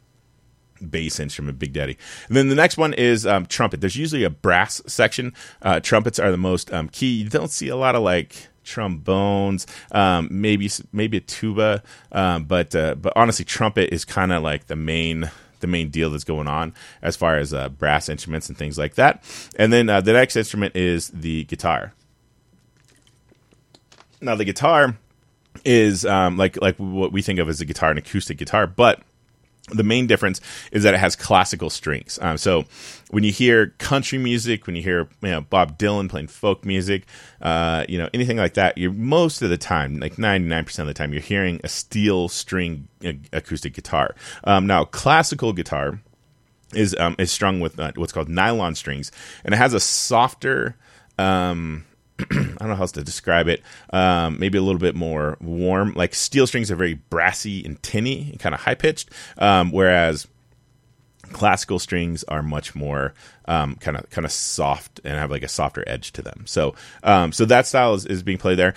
bass 0.90 1.20
instrument, 1.20 1.58
Big 1.58 1.72
Daddy. 1.72 1.96
And 2.28 2.36
then 2.36 2.48
the 2.48 2.54
next 2.54 2.76
one 2.76 2.92
is 2.94 3.26
um, 3.26 3.46
trumpet. 3.46 3.80
There's 3.80 3.96
usually 3.96 4.24
a 4.24 4.30
brass 4.30 4.82
section. 4.86 5.32
Uh, 5.60 5.80
trumpets 5.80 6.18
are 6.18 6.30
the 6.30 6.36
most 6.36 6.72
um, 6.72 6.88
key. 6.88 7.22
You 7.22 7.28
don't 7.28 7.50
see 7.50 7.68
a 7.68 7.76
lot 7.76 7.94
of 7.94 8.02
like 8.02 8.48
trombones, 8.64 9.66
um, 9.92 10.28
maybe 10.30 10.70
maybe 10.92 11.16
a 11.18 11.20
tuba, 11.20 11.82
um, 12.12 12.44
but 12.44 12.74
uh, 12.74 12.94
but 12.94 13.12
honestly, 13.16 13.44
trumpet 13.44 13.92
is 13.92 14.04
kind 14.04 14.32
of 14.32 14.42
like 14.42 14.66
the 14.66 14.76
main 14.76 15.30
the 15.60 15.66
main 15.66 15.88
deal 15.88 16.10
that's 16.10 16.24
going 16.24 16.48
on 16.48 16.74
as 17.00 17.16
far 17.16 17.38
as 17.38 17.54
uh, 17.54 17.70
brass 17.70 18.08
instruments 18.08 18.48
and 18.48 18.58
things 18.58 18.76
like 18.76 18.94
that. 18.96 19.24
And 19.56 19.72
then 19.72 19.88
uh, 19.88 20.00
the 20.00 20.12
next 20.12 20.36
instrument 20.36 20.76
is 20.76 21.08
the 21.08 21.44
guitar. 21.44 21.94
Now 24.20 24.34
the 24.34 24.44
guitar 24.44 24.96
is 25.64 26.04
um, 26.04 26.36
like 26.36 26.60
like 26.60 26.76
what 26.76 27.12
we 27.12 27.22
think 27.22 27.38
of 27.38 27.48
as 27.48 27.60
a 27.60 27.64
guitar, 27.64 27.90
an 27.90 27.98
acoustic 27.98 28.38
guitar, 28.38 28.66
but 28.66 29.00
the 29.68 29.84
main 29.84 30.06
difference 30.06 30.40
is 30.72 30.82
that 30.82 30.92
it 30.94 30.98
has 30.98 31.14
classical 31.14 31.70
strings. 31.70 32.18
Um, 32.20 32.36
so 32.36 32.64
when 33.10 33.22
you 33.22 33.30
hear 33.30 33.68
country 33.78 34.18
music, 34.18 34.66
when 34.66 34.74
you 34.74 34.82
hear 34.82 35.08
you 35.22 35.30
know, 35.30 35.40
Bob 35.42 35.78
Dylan 35.78 36.08
playing 36.08 36.26
folk 36.26 36.64
music, 36.64 37.04
uh, 37.40 37.84
you 37.88 37.96
know 37.98 38.08
anything 38.12 38.36
like 38.36 38.54
that, 38.54 38.76
you're 38.76 38.92
most 38.92 39.40
of 39.40 39.50
the 39.50 39.56
time, 39.56 40.00
like 40.00 40.16
99% 40.16 40.78
of 40.80 40.86
the 40.86 40.94
time, 40.94 41.12
you're 41.12 41.22
hearing 41.22 41.60
a 41.62 41.68
steel 41.68 42.28
string 42.28 42.88
acoustic 43.32 43.74
guitar. 43.74 44.14
Um, 44.44 44.66
now, 44.66 44.84
classical 44.84 45.52
guitar 45.52 46.00
is 46.74 46.96
um, 46.98 47.14
is 47.18 47.30
strung 47.30 47.60
with 47.60 47.78
uh, 47.78 47.92
what's 47.94 48.12
called 48.12 48.28
nylon 48.28 48.74
strings, 48.74 49.12
and 49.44 49.54
it 49.54 49.58
has 49.58 49.74
a 49.74 49.80
softer 49.80 50.76
um, 51.18 51.84
I 52.30 52.34
don't 52.34 52.68
know 52.68 52.74
how 52.74 52.82
else 52.82 52.92
to 52.92 53.02
describe 53.02 53.48
it. 53.48 53.62
Um, 53.92 54.38
maybe 54.38 54.58
a 54.58 54.62
little 54.62 54.80
bit 54.80 54.94
more 54.94 55.36
warm. 55.40 55.92
Like 55.94 56.14
steel 56.14 56.46
strings 56.46 56.70
are 56.70 56.76
very 56.76 56.94
brassy 56.94 57.64
and 57.64 57.82
tinny 57.82 58.30
and 58.30 58.40
kind 58.40 58.54
of 58.54 58.60
high 58.60 58.74
pitched, 58.74 59.10
um, 59.38 59.72
whereas 59.72 60.26
classical 61.32 61.78
strings 61.78 62.24
are 62.24 62.42
much 62.42 62.74
more 62.74 63.14
kind 63.80 63.96
of 63.96 64.08
kind 64.10 64.24
of 64.24 64.32
soft 64.32 65.00
and 65.04 65.14
have 65.14 65.30
like 65.30 65.42
a 65.42 65.48
softer 65.48 65.84
edge 65.86 66.12
to 66.12 66.22
them. 66.22 66.44
So 66.46 66.74
um, 67.02 67.32
so 67.32 67.44
that 67.46 67.66
style 67.66 67.94
is, 67.94 68.06
is 68.06 68.22
being 68.22 68.38
played 68.38 68.58
there. 68.58 68.74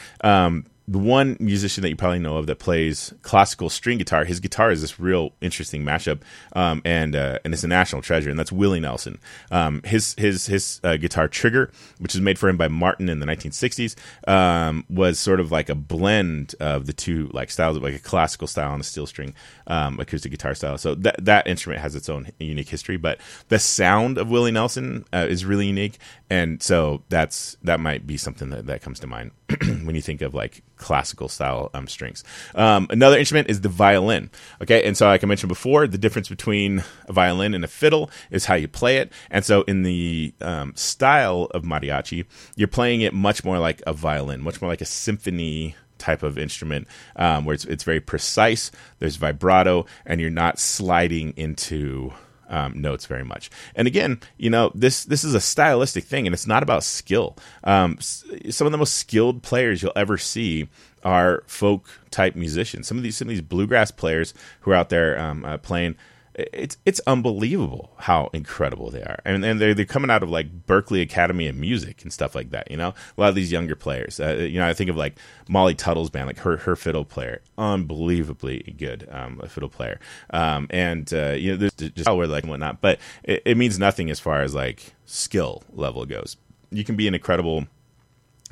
The 0.88 1.00
one 1.00 1.36
musician 1.40 1.82
that 1.82 1.90
you 1.90 1.96
probably 1.96 2.20
know 2.20 2.38
of 2.38 2.46
that 2.46 2.60
plays 2.60 3.12
classical 3.24 3.72
string 3.72 3.98
guitar, 3.98 4.24
his 4.24 4.40
guitar 4.40 4.72
is 4.72 4.82
this 4.82 5.00
real 5.00 5.34
interesting 5.42 5.84
mashup, 5.84 6.22
um, 6.54 6.84
and 6.86 7.16
uh, 7.16 7.40
and 7.44 7.56
it's 7.56 7.64
a 7.64 7.68
national 7.68 8.04
treasure, 8.04 8.30
and 8.30 8.38
that's 8.38 8.52
Willie 8.52 8.80
Nelson. 8.80 9.18
Um, 9.50 9.82
his 9.84 10.14
his 10.18 10.46
his 10.46 10.80
uh, 10.84 10.98
guitar 10.98 11.28
Trigger, 11.28 11.72
which 11.98 12.14
was 12.14 12.22
made 12.22 12.38
for 12.38 12.50
him 12.50 12.58
by 12.58 12.68
Martin 12.68 13.10
in 13.10 13.20
the 13.20 13.26
1960s, 13.26 13.96
um, 14.28 14.86
was 14.88 15.20
sort 15.20 15.40
of 15.40 15.52
like 15.52 15.70
a 15.70 15.76
blend 15.76 16.54
of 16.60 16.86
the 16.86 16.94
two 16.94 17.32
like 17.34 17.50
styles, 17.50 17.78
of 17.78 17.84
like 17.84 17.96
a 17.96 18.00
classical 18.00 18.48
style 18.48 18.72
and 18.72 18.82
a 18.82 18.84
steel 18.84 19.08
string 19.08 19.34
um, 19.66 20.00
acoustic 20.00 20.32
guitar 20.32 20.54
style. 20.54 20.78
So 20.78 20.94
that 20.96 21.26
that 21.26 21.48
instrument 21.48 21.82
has 21.82 21.96
its 21.96 22.10
own 22.10 22.30
unique 22.40 22.70
history, 22.70 22.98
but 22.98 23.20
the 23.48 23.58
sound 23.58 24.20
of 24.20 24.30
Willie 24.30 24.52
Nelson 24.52 25.06
uh, 25.12 25.26
is 25.28 25.46
really 25.46 25.66
unique, 25.66 25.98
and 26.30 26.62
so 26.62 27.02
that's 27.10 27.58
that 27.64 27.80
might 27.80 28.06
be 28.06 28.18
something 28.18 28.52
that, 28.52 28.68
that 28.68 28.84
comes 28.84 29.00
to 29.00 29.08
mind 29.08 29.32
when 29.84 29.96
you 29.96 30.02
think 30.02 30.22
of 30.22 30.36
like 30.36 30.62
classical 30.78 31.30
style 31.30 31.70
um, 31.74 31.88
strings. 31.88 32.24
Um, 32.54 32.88
another 32.90 33.18
instrument 33.18 33.50
is 33.50 33.62
the 33.62 33.70
violin. 33.70 34.30
Okay, 34.62 34.86
and 34.86 34.96
so 34.96 35.08
like 35.08 35.24
I 35.24 35.28
mentioned 35.28 35.50
before, 35.50 35.88
the 35.88 35.98
difference 35.98 36.30
between 36.30 36.84
a 37.08 37.14
violin 37.14 37.54
and 37.54 37.64
a 37.64 37.68
fiddle 37.68 38.10
is 38.32 38.46
how 38.46 38.56
you 38.56 38.68
play 38.68 38.98
it. 38.98 39.12
And 39.30 39.44
so 39.46 39.64
in 39.64 39.84
the 39.84 40.34
um, 40.42 40.76
style 40.76 41.48
of 41.52 41.64
mariachi, 41.64 42.26
you're 42.56 42.68
playing 42.68 43.02
it 43.02 43.14
much 43.14 43.44
more 43.44 43.60
like 43.60 43.82
a 43.88 43.94
violin, 43.94 44.42
much 44.42 44.62
more 44.62 44.70
like 44.70 44.82
a 44.82 44.86
symphony 44.86 45.76
type 45.98 46.24
of 46.24 46.38
instrument 46.38 46.88
um, 47.16 47.46
where 47.46 47.54
it's, 47.54 47.66
it's 47.66 47.84
very 47.84 48.02
precise 48.02 48.70
there's 49.00 49.16
vibrato 49.16 49.86
and 50.06 50.20
you're 50.20 50.30
not 50.30 50.60
sliding 50.60 51.34
into 51.38 52.12
um, 52.50 52.80
notes 52.80 53.06
very 53.06 53.24
much. 53.24 53.50
And 53.76 53.88
again, 53.88 54.20
you 54.38 54.50
know, 54.50 54.72
this 54.76 55.06
this 55.06 55.24
is 55.24 55.34
a 55.34 55.42
stylistic 55.42 56.04
thing, 56.04 56.28
and 56.28 56.34
it's 56.34 56.48
not 56.48 56.64
about 56.64 56.84
skill. 56.84 57.38
Um, 57.64 58.00
some 58.02 58.68
of 58.68 58.72
the 58.72 58.78
most 58.78 58.96
skilled 58.96 59.44
players 59.44 59.82
you'll 59.82 59.92
ever 59.96 60.18
see 60.18 60.70
are 61.04 61.44
folk 61.48 61.88
type 62.12 62.36
musicians. 62.36 62.88
Some 62.88 62.98
of 62.98 63.04
these 63.04 63.18
some 63.18 63.28
of 63.28 63.30
these 63.30 63.42
bluegrass 63.42 63.92
players 63.92 64.34
who 64.62 64.72
are 64.72 64.76
out 64.76 64.90
there 64.90 65.20
um, 65.20 65.46
uh, 65.46 65.58
playing 65.58 65.96
it's 66.38 66.78
it's 66.86 67.00
unbelievable 67.08 67.94
how 67.98 68.30
incredible 68.34 68.92
they 68.92 69.02
are, 69.02 69.20
and 69.24 69.44
and 69.46 69.60
they're 69.60 69.74
they're 69.74 69.86
coming 69.86 70.12
out 70.12 70.22
of 70.22 70.30
like 70.30 70.66
Berklee 70.66 71.02
Academy 71.02 71.48
of 71.48 71.56
Music 71.56 72.02
and 72.04 72.12
stuff 72.12 72.36
like 72.36 72.52
that. 72.52 72.70
You 72.70 72.78
know, 72.78 72.90
a 73.18 73.22
lot 73.22 73.30
of 73.30 73.36
these 73.36 73.52
younger 73.52 73.76
players. 73.76 74.20
Uh, 74.20 74.36
you 74.40 74.60
know, 74.60 74.68
I 74.68 74.74
think 74.74 74.90
of 74.90 74.98
like 74.98 75.18
Molly 75.48 75.76
Tuttle's 75.76 76.10
band, 76.10 76.28
like 76.28 76.40
her 76.40 76.58
her 76.58 76.76
fiddle 76.76 77.06
player, 77.06 77.42
unbelievably 77.58 78.76
good 78.78 79.08
um, 79.12 79.40
a 79.42 79.48
fiddle 79.48 79.70
player, 79.70 80.00
um, 80.32 80.68
and 80.72 81.12
uh, 81.14 81.32
you 81.32 81.52
know, 81.52 81.58
there's 81.58 81.74
just 81.74 82.08
how 82.08 82.18
we're 82.18 82.28
like 82.28 82.44
and 82.44 82.52
whatnot, 82.52 82.82
but 82.82 83.00
it, 83.24 83.42
it 83.46 83.58
means 83.58 83.80
nothing 83.80 84.10
as 84.10 84.20
far 84.20 84.42
as 84.42 84.54
like 84.54 84.94
skill 85.06 85.64
level 85.72 86.06
goes. 86.06 86.36
You 86.70 86.84
can 86.84 86.98
be 86.98 87.08
an 87.08 87.14
incredible 87.14 87.68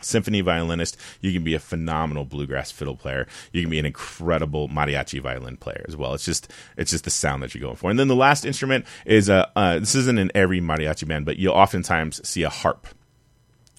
symphony 0.06 0.42
violinist. 0.42 0.98
You 1.22 1.32
can 1.34 1.44
be 1.44 1.54
a 1.54 1.60
phenomenal 1.60 2.26
bluegrass 2.26 2.72
fiddle 2.72 2.96
player. 2.96 3.28
You 3.52 3.62
can 3.62 3.70
be 3.70 3.80
an 3.80 3.86
incredible 3.86 4.70
mariachi 4.70 5.22
violin 5.22 5.58
player 5.58 5.86
as 5.88 5.96
well. 5.96 6.14
It's 6.14 6.26
just 6.26 6.52
it's 6.78 6.92
just 6.92 7.04
the 7.04 7.10
sound 7.10 7.44
that 7.44 7.54
you're 7.54 7.62
going 7.62 7.76
for. 7.76 7.90
And 7.90 8.00
then 8.00 8.08
the 8.08 8.16
last 8.16 8.46
instrument 8.46 8.86
is 9.06 9.30
a 9.30 9.52
uh, 9.56 9.80
this 9.80 9.96
isn't 9.96 10.20
in 10.20 10.32
every 10.36 10.62
mariachi 10.62 11.08
band, 11.08 11.26
but 11.26 11.38
you'll 11.38 11.54
oftentimes 11.54 12.28
see 12.28 12.44
a 12.44 12.50
harp 12.50 12.88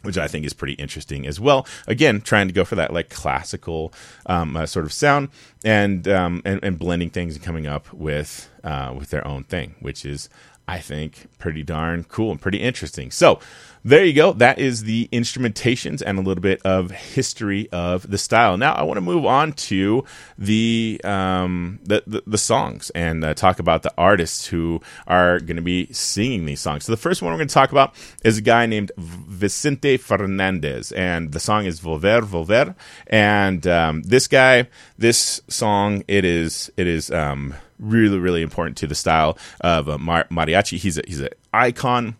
which 0.04 0.18
I 0.18 0.28
think 0.28 0.44
is 0.44 0.52
pretty 0.52 0.74
interesting 0.74 1.26
as 1.26 1.40
well. 1.40 1.66
Again, 1.86 2.20
trying 2.20 2.46
to 2.48 2.54
go 2.54 2.64
for 2.64 2.74
that 2.76 2.92
like 2.92 3.08
classical 3.08 3.92
um, 4.26 4.56
uh, 4.56 4.66
sort 4.66 4.84
of 4.84 4.92
sound 4.92 5.30
and, 5.64 6.06
um, 6.06 6.42
and, 6.44 6.62
and 6.62 6.78
blending 6.78 7.10
things 7.10 7.36
and 7.36 7.44
coming 7.44 7.66
up 7.66 7.92
with 7.92 8.50
uh, 8.62 8.94
with 8.96 9.10
their 9.10 9.26
own 9.26 9.44
thing, 9.44 9.74
which 9.80 10.06
is 10.06 10.28
I 10.66 10.78
think 10.78 11.26
pretty 11.38 11.62
darn 11.62 12.04
cool 12.04 12.30
and 12.30 12.40
pretty 12.40 12.58
interesting. 12.58 13.10
So 13.10 13.38
there 13.84 14.02
you 14.02 14.14
go. 14.14 14.32
That 14.32 14.58
is 14.58 14.84
the 14.84 15.10
instrumentations 15.12 16.02
and 16.04 16.18
a 16.18 16.22
little 16.22 16.40
bit 16.40 16.62
of 16.64 16.90
history 16.90 17.68
of 17.70 18.10
the 18.10 18.16
style. 18.16 18.56
Now 18.56 18.72
I 18.72 18.82
want 18.82 18.96
to 18.96 19.02
move 19.02 19.26
on 19.26 19.52
to 19.52 20.04
the 20.38 20.98
um, 21.04 21.80
the, 21.82 22.02
the, 22.06 22.22
the, 22.26 22.38
songs 22.38 22.88
and 22.94 23.22
uh, 23.22 23.34
talk 23.34 23.58
about 23.58 23.82
the 23.82 23.92
artists 23.98 24.46
who 24.46 24.80
are 25.06 25.38
going 25.38 25.56
to 25.56 25.62
be 25.62 25.92
singing 25.92 26.46
these 26.46 26.62
songs. 26.62 26.86
So 26.86 26.92
the 26.92 26.96
first 26.96 27.20
one 27.20 27.30
we're 27.30 27.38
going 27.38 27.48
to 27.48 27.54
talk 27.54 27.72
about 27.72 27.94
is 28.24 28.38
a 28.38 28.42
guy 28.42 28.64
named 28.64 28.90
Vicente 28.96 29.98
Fernandez, 29.98 30.90
and 30.92 31.32
the 31.32 31.40
song 31.40 31.66
is 31.66 31.80
Volver 31.80 32.22
Volver. 32.22 32.74
And 33.06 33.66
um, 33.66 34.02
this 34.02 34.28
guy, 34.28 34.68
this 34.96 35.42
song, 35.48 36.04
it 36.08 36.24
is 36.24 36.72
it 36.78 36.86
is. 36.86 37.10
Um, 37.10 37.54
really, 37.78 38.18
really 38.18 38.42
important 38.42 38.76
to 38.78 38.86
the 38.86 38.94
style 38.94 39.38
of 39.60 39.88
uh, 39.88 39.98
mar- 39.98 40.26
mariachi. 40.30 40.78
He's 40.78 40.98
a, 40.98 41.02
he's 41.06 41.20
an 41.20 41.30
icon 41.52 42.16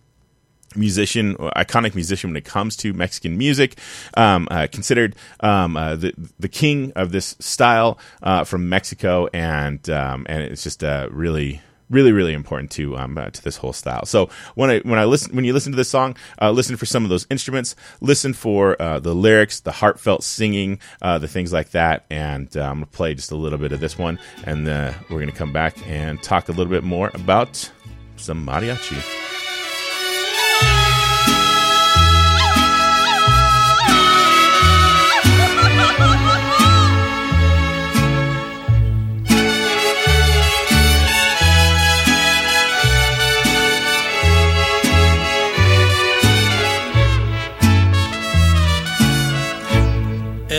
musician, 0.76 1.36
iconic 1.36 1.94
musician 1.94 2.30
when 2.30 2.36
it 2.36 2.44
comes 2.44 2.76
to 2.76 2.92
Mexican 2.92 3.38
music, 3.38 3.78
um, 4.16 4.48
uh, 4.50 4.66
considered 4.70 5.16
um, 5.40 5.76
uh, 5.76 5.96
the 5.96 6.12
the 6.38 6.48
king 6.48 6.92
of 6.96 7.12
this 7.12 7.36
style 7.38 7.98
uh, 8.22 8.44
from 8.44 8.68
Mexico, 8.68 9.28
and 9.32 9.88
um, 9.90 10.26
and 10.28 10.42
it's 10.42 10.62
just 10.62 10.82
a 10.82 11.08
really 11.10 11.62
really 11.90 12.12
really 12.12 12.32
important 12.32 12.70
to 12.72 12.96
um 12.96 13.18
uh, 13.18 13.30
to 13.30 13.42
this 13.42 13.56
whole 13.56 13.72
style. 13.72 14.04
So 14.06 14.30
when 14.54 14.70
I 14.70 14.78
when 14.80 14.98
I 14.98 15.04
listen 15.04 15.34
when 15.34 15.44
you 15.44 15.52
listen 15.52 15.72
to 15.72 15.76
this 15.76 15.88
song, 15.88 16.16
uh, 16.40 16.50
listen 16.50 16.76
for 16.76 16.86
some 16.86 17.04
of 17.04 17.10
those 17.10 17.26
instruments, 17.30 17.76
listen 18.00 18.32
for 18.32 18.80
uh, 18.80 19.00
the 19.00 19.14
lyrics, 19.14 19.60
the 19.60 19.72
heartfelt 19.72 20.24
singing, 20.24 20.78
uh, 21.02 21.18
the 21.18 21.28
things 21.28 21.52
like 21.52 21.70
that, 21.70 22.04
and 22.10 22.54
uh, 22.56 22.62
I'm 22.62 22.76
gonna 22.76 22.86
play 22.86 23.14
just 23.14 23.30
a 23.30 23.36
little 23.36 23.58
bit 23.58 23.72
of 23.72 23.80
this 23.80 23.98
one, 23.98 24.18
and 24.44 24.68
uh, 24.68 24.92
we're 25.10 25.20
gonna 25.20 25.32
come 25.32 25.52
back 25.52 25.76
and 25.86 26.22
talk 26.22 26.48
a 26.48 26.52
little 26.52 26.70
bit 26.70 26.84
more 26.84 27.10
about 27.14 27.70
some 28.16 28.46
mariachi. 28.46 29.23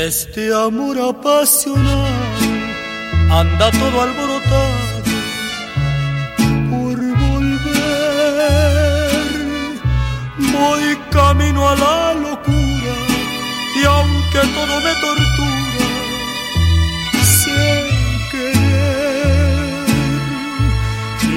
Este 0.07 0.53
amor 0.53 0.99
apasionado 0.99 2.05
anda 3.31 3.71
todo 3.71 4.01
alborotado 4.03 5.01
por 6.69 6.97
volver. 7.23 7.55
Voy 10.37 10.95
camino 11.09 11.67
a 11.67 11.75
la 11.75 12.13
locura 12.13 12.93
y 13.81 13.83
aunque 13.83 14.41
todo 14.53 14.73
me 14.85 14.93
tortura, 15.05 15.89
sé 17.41 17.65
querer. 18.29 19.79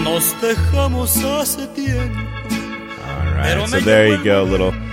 Nos 0.05 0.25
dejamos 0.43 1.17
hace 1.25 1.67
tiempo. 1.69 2.21
All 3.09 3.33
right, 3.35 3.67
so 3.67 3.81
there 3.81 4.09
you 4.11 4.23
go, 4.23 4.43
little 4.45 4.88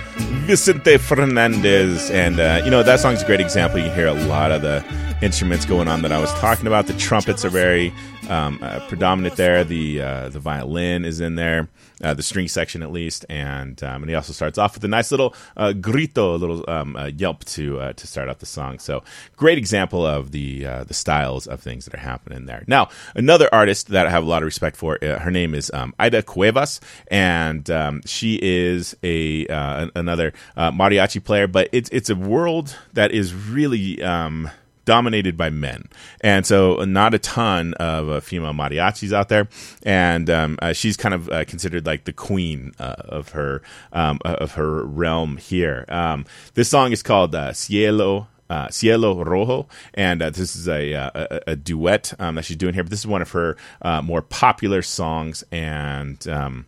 Vicente 0.46 0.96
Fernandez. 0.98 2.10
And, 2.10 2.38
uh, 2.38 2.62
you 2.64 2.70
know, 2.70 2.82
that 2.84 3.00
song's 3.00 3.22
a 3.22 3.26
great 3.26 3.40
example. 3.40 3.80
You 3.80 3.90
hear 3.90 4.06
a 4.06 4.14
lot 4.14 4.52
of 4.52 4.62
the 4.62 4.84
instruments 5.22 5.64
going 5.64 5.88
on 5.88 6.02
that 6.02 6.12
I 6.12 6.20
was 6.20 6.32
talking 6.34 6.66
about. 6.66 6.86
The 6.86 6.92
trumpets 6.94 7.44
are 7.44 7.48
very 7.48 7.92
um, 8.28 8.58
uh, 8.62 8.80
predominant 8.88 9.36
there. 9.36 9.64
The 9.64 10.02
uh, 10.02 10.28
the 10.28 10.38
violin 10.38 11.04
is 11.04 11.20
in 11.20 11.36
there, 11.36 11.68
uh, 12.02 12.14
the 12.14 12.22
string 12.22 12.48
section 12.48 12.82
at 12.82 12.92
least, 12.92 13.24
and 13.28 13.82
um, 13.82 14.02
and 14.02 14.10
he 14.10 14.14
also 14.14 14.32
starts 14.32 14.58
off 14.58 14.74
with 14.74 14.84
a 14.84 14.88
nice 14.88 15.10
little 15.10 15.34
uh, 15.56 15.72
grito, 15.72 16.34
a 16.34 16.36
little 16.36 16.68
um, 16.68 16.96
uh, 16.96 17.06
yelp 17.06 17.44
to 17.46 17.80
uh, 17.80 17.92
to 17.94 18.06
start 18.06 18.28
off 18.28 18.38
the 18.38 18.46
song. 18.46 18.78
So 18.78 19.02
great 19.36 19.58
example 19.58 20.04
of 20.04 20.32
the 20.32 20.64
the 20.86 20.94
styles 20.94 21.46
of 21.46 21.60
things 21.60 21.86
that 21.86 21.94
are 21.94 21.98
happening 22.02 22.46
there. 22.46 22.64
Now 22.66 22.90
another 23.14 23.48
artist 23.52 23.88
that 23.88 24.06
I 24.06 24.10
have 24.10 24.22
a 24.22 24.26
lot 24.26 24.42
of 24.42 24.46
respect 24.46 24.76
for. 24.76 24.98
her 25.00 25.30
name 25.30 25.54
is 25.54 25.70
um, 25.72 25.94
Aida 25.98 26.22
Cuevas, 26.22 26.80
and 27.08 27.68
um, 27.70 28.02
she 28.04 28.38
is 28.42 28.96
a 29.02 29.46
another 29.94 30.32
mariachi 30.56 31.22
player, 31.22 31.46
but 31.46 31.68
it's 31.72 31.88
it's 31.90 32.10
a 32.10 32.16
world 32.16 32.76
that 32.92 33.12
is 33.12 33.34
really 33.34 34.02
um, 34.02 34.50
dominated 34.86 35.36
by 35.36 35.50
men, 35.50 35.88
and 36.22 36.46
so 36.46 36.82
not 36.84 37.12
a 37.12 37.18
ton 37.18 37.74
of 37.74 38.08
uh, 38.08 38.20
female 38.20 38.54
mariachis 38.54 39.12
out 39.12 39.28
there. 39.28 39.48
And 39.82 40.30
um, 40.30 40.58
uh, 40.62 40.72
she's 40.72 40.96
kind 40.96 41.14
of 41.14 41.28
uh, 41.28 41.44
considered 41.44 41.84
like 41.84 42.04
the 42.04 42.14
queen 42.14 42.72
uh, 42.78 42.94
of 42.98 43.30
her 43.30 43.60
um, 43.92 44.18
of 44.24 44.52
her 44.52 44.82
realm 44.86 45.36
here. 45.36 45.84
Um, 45.88 46.24
this 46.54 46.70
song 46.70 46.92
is 46.92 47.02
called 47.02 47.34
uh, 47.34 47.52
Cielo. 47.52 48.28
Uh, 48.48 48.68
Cielo 48.70 49.24
Rojo, 49.24 49.66
and 49.94 50.22
uh, 50.22 50.30
this 50.30 50.54
is 50.54 50.68
a, 50.68 50.92
a, 50.92 51.40
a 51.48 51.56
duet 51.56 52.14
um, 52.20 52.36
that 52.36 52.44
she's 52.44 52.56
doing 52.56 52.74
here. 52.74 52.84
But 52.84 52.90
this 52.90 53.00
is 53.00 53.06
one 53.06 53.20
of 53.20 53.32
her 53.32 53.56
uh, 53.82 54.02
more 54.02 54.22
popular 54.22 54.82
songs, 54.82 55.42
and 55.50 56.24
um, 56.28 56.66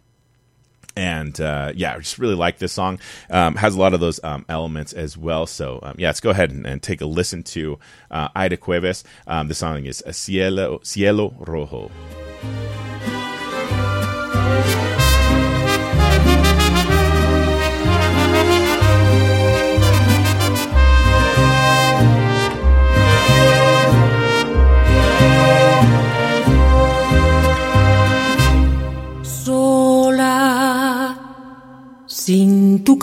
and 0.99 1.41
uh, 1.41 1.73
yeah, 1.77 1.95
I 1.95 1.99
just 1.99 2.19
really 2.19 2.35
like 2.35 2.59
this 2.59 2.73
song. 2.73 2.99
Um, 3.31 3.55
has 3.55 3.77
a 3.77 3.79
lot 3.79 3.95
of 3.95 4.01
those 4.01 4.19
um, 4.25 4.45
elements 4.49 4.93
as 4.93 5.17
well. 5.17 5.47
So 5.47 5.79
um, 5.85 5.95
yeah, 5.97 6.09
let's 6.09 6.19
go 6.19 6.31
ahead 6.31 6.51
and, 6.51 6.67
and, 6.67 6.83
take 6.83 7.01
a 7.01 7.07
listen 7.07 7.45
to 7.45 7.79
uh, 8.11 8.29
Aida 8.35 8.57
Cuevas. 8.57 9.05
Um, 9.29 9.47
the 9.47 9.55
song 9.55 9.87
is 9.87 10.03
Cielo 10.11 10.81
Cielo 10.83 11.35
Rojo. 11.39 11.91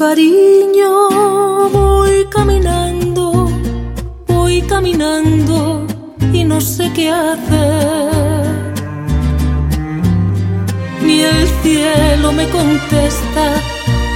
Cariño 0.08 1.70
voy 1.72 2.26
caminando, 2.36 3.24
voy 4.28 4.62
caminando 4.74 5.88
y 6.32 6.44
no 6.44 6.62
sé 6.62 6.92
qué 6.96 7.10
hacer. 7.10 8.74
Ni 11.06 11.22
el 11.22 11.48
cielo 11.64 12.32
me 12.40 12.46
contesta 12.50 13.46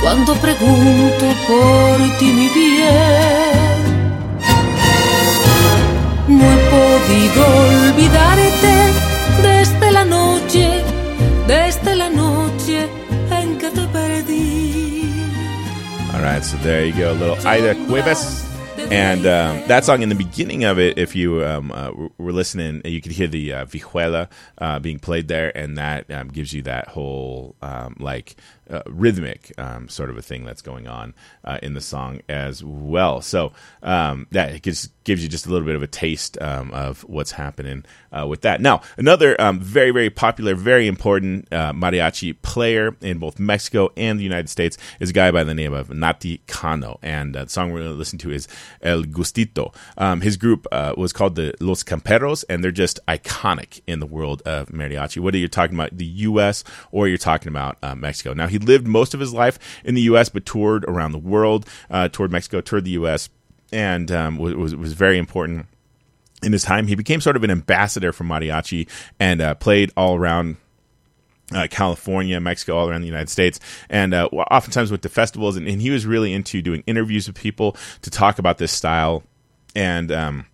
cuando 0.04 0.32
pregunto 0.46 1.26
por 1.50 1.96
ti 2.20 2.28
mi 2.38 2.48
bien. 2.60 3.80
No 6.38 6.46
he 6.54 6.60
podido 6.76 7.42
olvidarte 7.68 9.09
Right, 16.40 16.46
so 16.46 16.58
there 16.60 16.86
you 16.86 16.94
go, 16.94 17.12
little 17.12 17.36
Aida 17.46 17.76
Cuevas. 17.88 18.48
And 18.78 19.26
um, 19.26 19.68
that 19.68 19.84
song 19.84 20.04
in 20.04 20.08
the 20.08 20.16
beginning 20.16 20.64
of 20.64 20.80
it, 20.80 20.98
if 20.98 21.14
you 21.14 21.44
um, 21.44 21.70
uh, 21.70 21.92
were 22.18 22.32
listening, 22.32 22.82
you 22.86 23.02
could 23.02 23.12
hear 23.12 23.28
the 23.28 23.52
uh, 23.52 23.66
vihuela 23.66 24.30
uh, 24.58 24.80
being 24.80 25.00
played 25.00 25.28
there, 25.28 25.56
and 25.56 25.78
that 25.78 26.10
um, 26.10 26.30
gives 26.30 26.54
you 26.54 26.62
that 26.62 26.88
whole 26.88 27.58
um, 27.62 27.98
like 28.00 28.38
uh, 28.70 28.84
rhythmic 28.86 29.52
um, 29.58 29.90
sort 29.90 30.10
of 30.10 30.18
a 30.18 30.22
thing 30.22 30.46
that's 30.46 30.62
going 30.62 30.88
on 30.88 31.14
uh, 31.44 31.60
in 31.64 31.74
the 31.74 31.82
song 31.82 32.22
as 32.30 32.64
well. 32.64 33.22
So 33.22 33.52
um, 33.82 34.28
that 34.32 34.62
gives 34.62 34.90
gives 35.04 35.24
you 35.24 35.30
just 35.30 35.48
a 35.48 35.50
little 35.50 35.66
bit 35.66 35.76
of 35.76 35.82
a 35.82 35.88
taste 35.88 36.40
um, 36.40 36.72
of 36.72 37.02
what's 37.02 37.32
happening 37.32 37.84
uh, 38.12 38.28
with 38.28 38.42
that. 38.42 38.62
Now, 38.62 38.82
another 38.98 39.40
um, 39.42 39.60
very 39.60 39.92
very 39.92 40.10
popular, 40.10 40.54
very 40.56 40.88
important 40.88 41.48
uh, 41.52 41.74
mariachi 41.74 42.40
player 42.42 42.96
in 43.02 43.18
both 43.18 43.40
Mexico 43.40 43.90
and 43.98 44.20
the 44.20 44.24
United 44.24 44.50
States 44.50 44.78
is 45.00 45.10
a 45.10 45.14
guy 45.14 45.32
by 45.32 45.44
the 45.44 45.56
name 45.56 45.74
of 45.74 45.90
Nati 45.90 46.42
Cano, 46.48 47.00
and 47.02 47.36
uh, 47.36 47.46
the 47.46 47.50
song 47.50 47.72
we're 47.72 47.80
going 47.80 47.92
to 47.92 47.98
listen 47.98 48.20
to 48.20 48.32
is 48.32 48.48
El 48.82 49.04
Gustito. 49.04 49.74
Um, 49.98 50.22
his 50.22 50.38
group 50.38 50.68
uh, 50.72 50.94
was 50.96 51.12
called 51.12 51.36
the 51.36 51.56
Los 51.60 51.84
Camperos, 51.84 52.46
and 52.48 52.64
they're 52.64 52.72
just 52.72 53.00
iconic 53.08 53.82
in 53.88 54.00
the 54.00 54.06
world 54.06 54.42
of 54.46 54.70
mariachi. 54.70 55.20
Whether 55.20 55.38
you're 55.38 55.48
talking 55.48 55.76
about 55.76 55.98
the 55.98 56.06
U.S. 56.06 56.64
or 56.92 57.08
you're 57.08 57.18
talking 57.18 57.48
about 57.48 57.78
Mexico, 57.98 58.34
now 58.34 58.48
he 58.48 58.59
lived 58.64 58.88
most 58.88 59.14
of 59.14 59.20
his 59.20 59.34
life 59.34 59.60
in 59.84 59.96
the 59.96 60.02
U.S., 60.02 60.30
but 60.30 60.46
toured 60.46 60.86
around 60.86 61.12
the 61.12 61.20
world, 61.20 61.66
uh, 61.90 62.10
toured 62.10 62.32
Mexico, 62.32 62.62
toured 62.62 62.86
the 62.86 62.92
U.S., 62.92 63.30
and 63.72 64.12
um, 64.12 64.38
was 64.38 64.76
was 64.76 64.94
very 64.94 65.18
important 65.18 65.68
in 66.42 66.52
his 66.52 66.64
time. 66.64 66.88
He 66.88 66.96
became 66.96 67.22
sort 67.22 67.36
of 67.36 67.44
an 67.44 67.52
ambassador 67.52 68.12
for 68.12 68.24
mariachi 68.24 68.90
and 69.20 69.42
uh, 69.42 69.56
played 69.56 69.92
all 69.96 70.16
around 70.16 70.58
uh, 71.54 71.68
California, 71.70 72.40
Mexico, 72.40 72.78
all 72.78 72.90
around 72.90 73.02
the 73.02 73.08
United 73.08 73.30
States, 73.30 73.60
and 73.90 74.14
uh, 74.14 74.28
oftentimes 74.28 74.92
went 74.92 75.04
to 75.04 75.10
festivals. 75.10 75.56
And, 75.56 75.68
and, 75.68 75.82
he 75.82 75.90
was 75.90 76.06
really 76.06 76.34
into 76.34 76.62
doing 76.62 76.84
interviews 76.86 77.28
with 77.28 77.36
people 77.36 77.76
to 78.02 78.10
talk 78.10 78.40
about 78.40 78.58
this 78.58 78.72
style 78.72 79.24
and. 79.76 80.12
Um, 80.12 80.46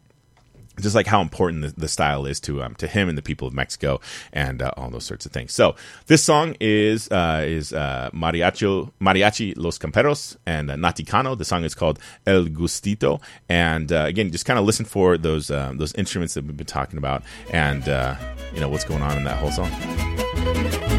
just 0.79 0.95
like 0.95 1.07
how 1.07 1.21
important 1.21 1.61
the, 1.61 1.73
the, 1.79 1.87
style 1.87 2.25
is 2.25 2.39
to 2.41 2.63
um, 2.63 2.75
to 2.75 2.87
him 2.87 3.09
and 3.09 3.17
the 3.17 3.21
people 3.21 3.47
of 3.47 3.53
Mexico 3.53 3.99
and 4.33 4.61
uh, 4.61 4.71
all 4.77 4.89
those 4.89 5.05
sorts 5.05 5.25
of 5.25 5.31
things. 5.31 5.53
So 5.53 5.75
this 6.07 6.23
song 6.23 6.55
is 6.59 7.09
uh, 7.11 7.43
is 7.45 7.73
uh, 7.73 8.09
mariachi 8.13 8.91
mariachi 9.01 9.53
Los 9.55 9.77
Camperos 9.77 10.37
and 10.45 10.69
uh, 10.69 10.75
Nati 10.75 11.03
Cano. 11.03 11.35
The 11.35 11.45
song 11.45 11.63
is 11.63 11.75
called 11.75 11.99
El 12.25 12.45
Gustito, 12.45 13.21
and 13.49 13.91
uh, 13.91 14.05
again, 14.07 14.31
just 14.31 14.45
kind 14.45 14.59
of 14.59 14.65
listen 14.65 14.85
for 14.85 15.17
those 15.17 15.49
uh, 15.49 15.73
those 15.75 15.93
instruments 15.95 16.33
that 16.33 16.45
we've 16.45 16.57
been 16.57 16.65
talking 16.65 16.97
about, 16.97 17.23
and 17.51 17.87
uh, 17.87 18.15
you 18.53 18.59
know 18.59 18.69
what's 18.69 18.85
going 18.85 19.01
on 19.01 19.17
in 19.17 19.23
that 19.23 19.37
whole 19.37 19.51
song. 19.51 20.94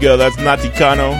Go. 0.00 0.16
That's 0.16 0.38
Nati 0.38 0.70
Cano 0.70 1.12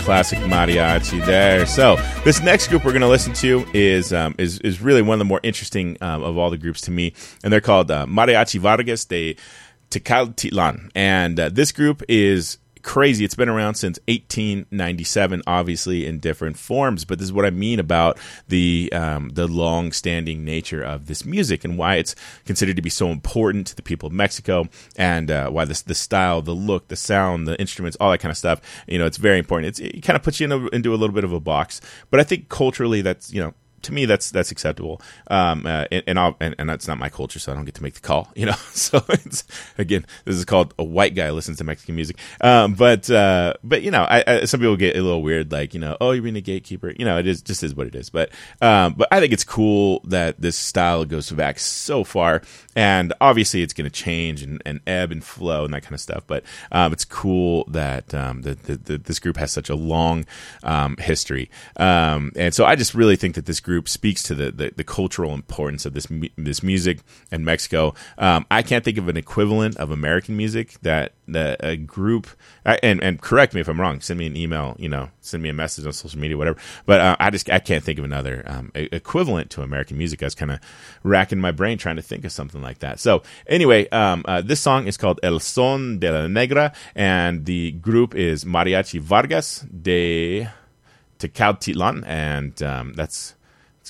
classic 0.00 0.38
mariachi 0.40 1.24
there. 1.24 1.64
So 1.66 1.96
this 2.24 2.42
next 2.42 2.68
group 2.68 2.84
we're 2.84 2.92
going 2.92 3.00
to 3.02 3.08
listen 3.08 3.32
to 3.34 3.64
is 3.72 4.12
um, 4.12 4.34
is 4.38 4.58
is 4.60 4.80
really 4.82 5.02
one 5.02 5.14
of 5.14 5.18
the 5.18 5.24
more 5.24 5.40
interesting 5.42 5.96
um, 6.00 6.22
of 6.22 6.36
all 6.36 6.50
the 6.50 6.58
groups 6.58 6.82
to 6.82 6.90
me, 6.90 7.14
and 7.42 7.52
they're 7.52 7.60
called 7.60 7.90
uh, 7.90 8.06
Mariachi 8.06 8.58
Vargas 8.58 9.04
de 9.06 9.36
Tecaltitlan, 9.90 10.90
and 10.94 11.40
uh, 11.40 11.48
this 11.48 11.72
group 11.72 12.02
is 12.08 12.58
crazy. 12.82 13.24
It's 13.24 13.34
been 13.34 13.48
around 13.48 13.74
since 13.74 13.98
1897, 14.08 15.42
obviously 15.46 16.06
in 16.06 16.18
different 16.18 16.56
forms. 16.56 17.04
But 17.04 17.18
this 17.18 17.26
is 17.26 17.32
what 17.32 17.44
I 17.44 17.50
mean 17.50 17.78
about 17.78 18.18
the 18.48 18.90
um, 18.92 19.30
the 19.30 19.46
long 19.46 19.92
standing 19.92 20.44
nature 20.44 20.82
of 20.82 21.06
this 21.06 21.24
music 21.24 21.64
and 21.64 21.78
why 21.78 21.96
it's 21.96 22.14
considered 22.44 22.76
to 22.76 22.82
be 22.82 22.90
so 22.90 23.08
important 23.08 23.66
to 23.68 23.76
the 23.76 23.82
people 23.82 24.06
of 24.06 24.12
Mexico, 24.12 24.68
and 24.96 25.30
uh, 25.30 25.50
why 25.50 25.64
this 25.64 25.82
the 25.82 25.94
style, 25.94 26.42
the 26.42 26.54
look, 26.54 26.88
the 26.88 26.96
sound, 26.96 27.46
the 27.46 27.58
instruments, 27.60 27.96
all 28.00 28.10
that 28.10 28.18
kind 28.18 28.30
of 28.30 28.38
stuff. 28.38 28.60
You 28.86 28.98
know, 28.98 29.06
it's 29.06 29.18
very 29.18 29.38
important. 29.38 29.68
It's, 29.68 29.80
it 29.80 30.02
kind 30.02 30.16
of 30.16 30.22
puts 30.22 30.40
you 30.40 30.44
in 30.44 30.52
a, 30.52 30.66
into 30.68 30.94
a 30.94 30.96
little 30.96 31.14
bit 31.14 31.24
of 31.24 31.32
a 31.32 31.40
box. 31.40 31.80
But 32.10 32.20
I 32.20 32.24
think 32.24 32.48
culturally, 32.48 33.02
that's 33.02 33.32
you 33.32 33.40
know 33.40 33.54
to 33.82 33.92
me 33.92 34.06
that's 34.06 34.30
that's 34.30 34.50
acceptable. 34.50 35.00
Um, 35.28 35.66
uh, 35.66 35.86
and 35.90 36.02
and, 36.06 36.34
and, 36.40 36.54
and 36.58 36.68
that's 36.68 36.88
not 36.88 36.98
my 36.98 37.08
culture 37.08 37.38
so 37.38 37.52
i 37.52 37.54
don't 37.54 37.64
get 37.64 37.74
to 37.74 37.82
make 37.82 37.94
the 37.94 38.00
call 38.00 38.28
you 38.36 38.46
know? 38.46 38.52
So 38.72 39.02
it's 39.08 39.44
again 39.78 40.06
this 40.24 40.36
is 40.36 40.44
called 40.44 40.74
a 40.78 40.84
white 40.84 41.14
guy 41.14 41.30
listens 41.30 41.58
to 41.58 41.64
mexican 41.64 41.94
music. 41.94 42.16
Um, 42.40 42.74
but 42.74 43.10
uh, 43.10 43.54
but 43.62 43.82
you 43.82 43.90
know 43.90 44.02
I, 44.02 44.24
I, 44.26 44.44
some 44.44 44.60
people 44.60 44.76
get 44.76 44.96
a 44.96 45.02
little 45.02 45.22
weird 45.22 45.52
like 45.52 45.74
you 45.74 45.80
know 45.80 45.96
oh 46.00 46.12
you're 46.12 46.22
being 46.22 46.36
a 46.36 46.40
gatekeeper. 46.40 46.92
You 46.96 47.04
know 47.04 47.18
it 47.18 47.26
is 47.26 47.42
just 47.42 47.62
is 47.62 47.74
what 47.74 47.86
it 47.86 47.94
is. 47.94 48.10
But 48.10 48.30
um, 48.60 48.94
but 48.94 49.08
i 49.10 49.20
think 49.20 49.32
it's 49.32 49.44
cool 49.44 50.00
that 50.04 50.40
this 50.40 50.56
style 50.56 51.04
goes 51.04 51.30
back 51.30 51.58
so 51.58 52.04
far. 52.04 52.42
And 52.74 53.12
obviously 53.20 53.62
it's 53.62 53.74
going 53.74 53.90
to 53.90 53.90
change 53.90 54.42
and, 54.42 54.62
and, 54.64 54.80
ebb 54.86 55.12
and 55.12 55.22
flow 55.22 55.64
and 55.64 55.74
that 55.74 55.82
kind 55.82 55.92
of 55.92 56.00
stuff. 56.00 56.24
But 56.26 56.44
um, 56.72 56.92
it's 56.92 57.04
cool 57.04 57.64
that 57.68 58.14
um, 58.14 58.42
the, 58.42 58.54
the, 58.54 58.98
this 58.98 59.18
group 59.18 59.36
has 59.36 59.52
such 59.52 59.68
a 59.68 59.74
long 59.74 60.24
um, 60.62 60.96
history. 60.96 61.50
And 61.76 62.54
so 62.54 62.64
i 62.64 62.76
just 62.76 62.94
really 62.94 63.16
think 63.16 63.34
that 63.34 63.46
this 63.46 63.60
group 63.60 63.69
group 63.70 63.88
speaks 63.88 64.24
to 64.24 64.34
the, 64.34 64.50
the, 64.50 64.72
the 64.74 64.82
cultural 64.82 65.32
importance 65.32 65.86
of 65.86 65.92
this 65.94 66.08
this 66.36 66.60
music 66.60 66.98
in 67.30 67.44
Mexico. 67.44 67.94
Um, 68.18 68.44
I 68.50 68.62
can't 68.62 68.84
think 68.84 68.98
of 68.98 69.08
an 69.08 69.16
equivalent 69.16 69.76
of 69.76 69.92
American 69.92 70.36
music 70.36 70.66
that, 70.82 71.12
that 71.28 71.60
a 71.62 71.76
group 71.76 72.26
and 72.64 73.00
and 73.00 73.20
correct 73.20 73.54
me 73.54 73.60
if 73.60 73.68
I'm 73.68 73.80
wrong. 73.80 74.00
Send 74.00 74.18
me 74.18 74.26
an 74.26 74.36
email. 74.36 74.74
You 74.76 74.88
know, 74.88 75.10
send 75.20 75.40
me 75.44 75.50
a 75.50 75.52
message 75.52 75.86
on 75.86 75.92
social 75.92 76.18
media, 76.18 76.36
whatever. 76.36 76.58
But 76.84 77.00
uh, 77.00 77.16
I 77.20 77.30
just 77.30 77.48
I 77.48 77.60
can't 77.60 77.84
think 77.84 78.00
of 78.00 78.04
another 78.04 78.42
um, 78.46 78.72
equivalent 78.74 79.50
to 79.52 79.62
American 79.62 79.96
music. 79.96 80.20
I 80.20 80.26
was 80.26 80.34
kind 80.34 80.50
of 80.50 80.58
racking 81.04 81.38
my 81.38 81.52
brain 81.52 81.78
trying 81.78 81.96
to 81.96 82.02
think 82.02 82.24
of 82.24 82.32
something 82.32 82.60
like 82.60 82.80
that. 82.80 82.98
So 82.98 83.22
anyway, 83.46 83.88
um, 83.90 84.24
uh, 84.26 84.40
this 84.40 84.60
song 84.60 84.88
is 84.88 84.96
called 84.96 85.20
El 85.22 85.38
Son 85.38 86.00
de 86.00 86.10
la 86.10 86.26
Negra, 86.26 86.72
and 86.96 87.44
the 87.44 87.70
group 87.70 88.16
is 88.16 88.44
Mariachi 88.44 88.98
Vargas 88.98 89.60
de 89.60 90.48
Tecaltitlan, 91.20 92.02
and 92.04 92.60
um, 92.64 92.94
that's 92.94 93.36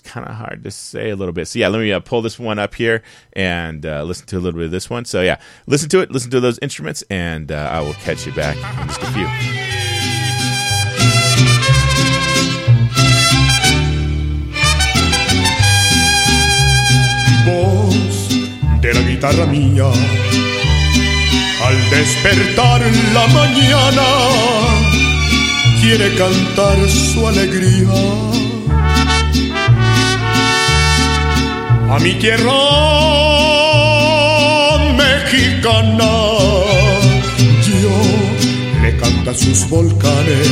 it's 0.01 0.13
kind 0.13 0.27
of 0.27 0.35
hard 0.35 0.65
to 0.65 0.71
say 0.71 1.11
a 1.11 1.17
little 1.17 1.33
bit. 1.33 1.49
So 1.49 1.59
yeah, 1.59 1.69
let 1.69 1.81
me 1.81 1.93
uh, 1.93 2.01
pull 2.01 2.23
this 2.23 2.39
one 2.39 2.59
up 2.59 2.75
here 2.75 3.03
and 3.35 3.85
uh, 3.85 4.03
listen 4.03 4.27
to 4.27 4.39
a 4.39 4.41
little 4.41 4.59
bit 4.59 4.67
of 4.67 4.71
this 4.71 4.89
one. 4.89 5.05
So 5.05 5.21
yeah, 5.21 5.39
listen 5.67 5.89
to 5.91 6.01
it, 6.01 6.11
listen 6.11 6.31
to 6.31 6.41
those 6.41 6.59
instruments, 6.61 7.05
and 7.11 7.53
uh, 7.53 7.69
I 7.71 7.81
will 7.81 7.95
catch 7.95 8.27
you 8.27 8.33
back 8.33 8.57
in 8.57 8.89
just 8.89 9.03
a 9.03 9.07
few. 9.13 9.29
De 18.81 18.95
la 18.95 19.01
guitarra 19.03 19.45
mía 19.45 19.85
al 21.67 21.91
despertar 21.91 22.81
la 23.13 23.27
mañana 23.27 24.07
quiere 25.83 26.15
cantar 26.17 26.89
su 26.89 27.27
alegría 27.27 28.50
a 31.91 31.99
mi 31.99 32.15
tierra 32.15 32.63
mexicana. 35.05 36.13
Yo 37.67 37.97
le 38.83 38.97
canta 38.97 39.35
sus 39.35 39.69
volcanes, 39.69 40.49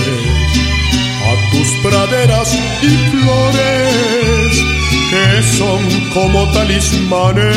a 1.31 1.33
tus 1.51 1.69
praderas 1.85 2.49
y 2.83 2.97
flores 3.11 4.53
que 5.11 5.27
son 5.57 5.83
como 6.13 6.51
talismanes 6.53 7.57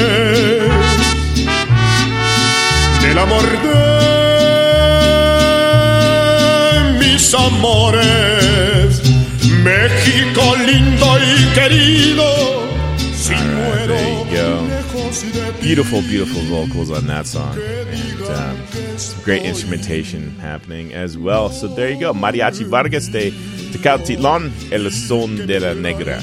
del 3.02 3.18
amor 3.18 3.48
de 3.66 3.80
mis 7.00 7.34
amores. 7.34 9.02
México 9.64 10.56
lindo 10.66 11.08
y 11.20 11.36
querido 11.54 12.31
Beautiful, 15.62 16.02
beautiful 16.02 16.42
vocals 16.44 16.90
on 16.90 17.06
that 17.08 17.28
song. 17.28 17.56
And 17.58 18.22
um, 18.24 18.58
great 19.24 19.44
instrumentation 19.44 20.32
happening 20.40 20.92
as 20.94 21.18
well. 21.18 21.50
So 21.50 21.68
there 21.68 21.92
you 21.92 22.00
go. 22.00 22.14
Mariachi 22.14 22.66
Vargas 22.66 23.08
de 23.10 23.32
Tecaltitlan, 23.72 24.52
El 24.72 24.92
Son 24.92 25.36
de 25.48 25.60
la 25.60 25.74
Negra 25.74 26.22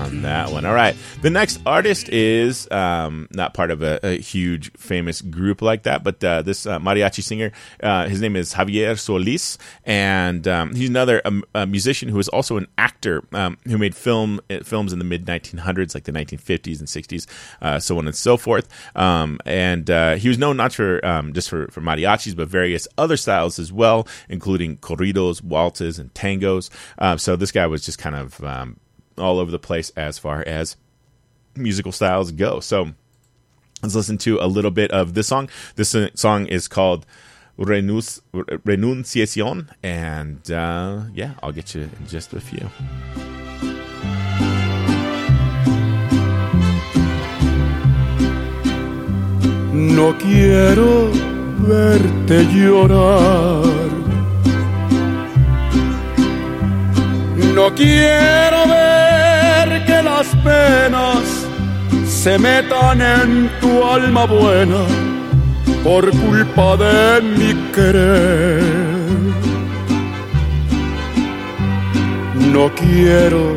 on 0.00 0.22
that 0.22 0.50
one. 0.50 0.64
All 0.64 0.74
right. 0.74 0.96
The 1.22 1.30
next 1.30 1.60
artist 1.66 2.08
is 2.08 2.70
um, 2.70 3.28
not 3.32 3.54
part 3.54 3.70
of 3.70 3.82
a, 3.82 4.00
a, 4.02 4.18
huge 4.18 4.72
famous 4.72 5.20
group 5.20 5.62
like 5.62 5.84
that, 5.84 6.04
but 6.04 6.22
uh, 6.22 6.42
this 6.42 6.66
uh, 6.66 6.78
mariachi 6.78 7.22
singer, 7.22 7.52
uh, 7.82 8.08
his 8.08 8.20
name 8.20 8.36
is 8.36 8.54
Javier 8.54 8.98
Solis, 8.98 9.58
and 9.84 10.46
um, 10.48 10.74
he's 10.74 10.88
another 10.88 11.22
um, 11.24 11.44
musician 11.68 12.08
who 12.08 12.18
is 12.18 12.28
also 12.28 12.56
an 12.56 12.66
actor 12.78 13.24
um, 13.32 13.58
who 13.66 13.78
made 13.78 13.94
film 13.94 14.40
uh, 14.50 14.60
films 14.60 14.92
in 14.92 14.98
the 14.98 15.04
mid 15.04 15.26
1900s, 15.26 15.94
like 15.94 16.04
the 16.04 16.12
1950s 16.12 16.78
and 16.78 16.88
60s, 16.88 17.26
uh, 17.62 17.78
so 17.78 17.98
on 17.98 18.06
and 18.06 18.16
so 18.16 18.36
forth. 18.36 18.68
Um, 18.96 19.38
and 19.44 19.90
uh, 19.90 20.16
he 20.16 20.28
was 20.28 20.38
known 20.38 20.56
not 20.56 20.72
for 20.72 21.04
um, 21.04 21.32
just 21.32 21.48
for, 21.48 21.68
for 21.68 21.80
mariachis, 21.80 22.36
but 22.36 22.48
various 22.48 22.86
other 22.98 23.16
styles 23.16 23.58
as 23.58 23.72
well, 23.72 24.06
including 24.28 24.76
corridos, 24.78 25.42
waltzes, 25.42 25.98
and 25.98 26.12
tangos. 26.14 26.70
So 27.16 27.36
this 27.36 27.52
guy 27.52 27.66
was 27.66 27.84
just 27.84 27.98
kind 27.98 28.16
of 28.16 28.40
all 29.18 29.38
over 29.38 29.50
the 29.50 29.58
place 29.58 29.90
as 29.96 30.18
far 30.18 30.42
as 30.46 30.76
musical 31.56 31.92
styles 31.92 32.32
go. 32.32 32.60
So 32.60 32.92
Let's 33.82 33.94
listen 33.94 34.18
to 34.18 34.38
a 34.40 34.46
little 34.46 34.70
bit 34.70 34.90
of 34.90 35.14
this 35.14 35.28
song. 35.28 35.48
This 35.76 35.94
uh, 35.94 36.10
song 36.14 36.46
is 36.46 36.68
called 36.68 37.06
Renunci- 37.58 38.20
Renunciacion. 38.34 39.68
And 39.82 40.50
uh, 40.50 41.04
yeah, 41.14 41.34
I'll 41.42 41.52
get 41.52 41.74
you 41.74 41.82
in 41.82 42.06
just 42.06 42.34
a 42.34 42.40
few. 42.40 42.68
No 49.72 50.12
quiero 50.18 51.10
verte 51.62 52.44
llorar. 52.52 53.79
No 57.54 57.74
quiero 57.74 58.66
ver 58.68 59.84
que 59.84 60.02
las 60.02 60.26
penas 60.44 61.22
se 62.06 62.38
metan 62.38 63.00
en 63.00 63.50
tu 63.60 63.84
alma 63.84 64.24
buena 64.26 64.82
por 65.82 66.10
culpa 66.10 66.76
de 66.76 67.22
mi 67.22 67.54
querer. 67.72 68.62
No 72.52 72.70
quiero 72.74 73.56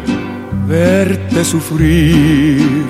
verte 0.68 1.44
sufrir. 1.44 2.86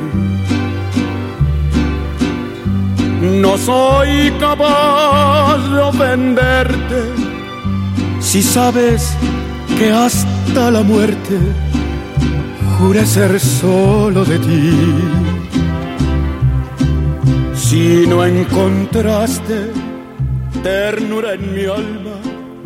No 3.42 3.58
soy 3.58 4.32
capaz 4.40 5.58
de 5.70 5.80
ofenderte 5.80 7.02
si 8.20 8.42
sabes 8.44 9.16
que 9.78 9.92
hasta 10.44 10.72
la 10.72 10.84
muerte 10.84 11.40
juré 12.78 13.06
ser 13.06 13.40
solo 13.40 14.26
de 14.26 14.40
ti. 14.40 14.72
Si 17.56 18.06
no 18.08 18.24
encontraste 18.24 19.72
ternura 20.62 21.34
en 21.34 21.54
mi 21.54 21.66
alma. 21.66 22.18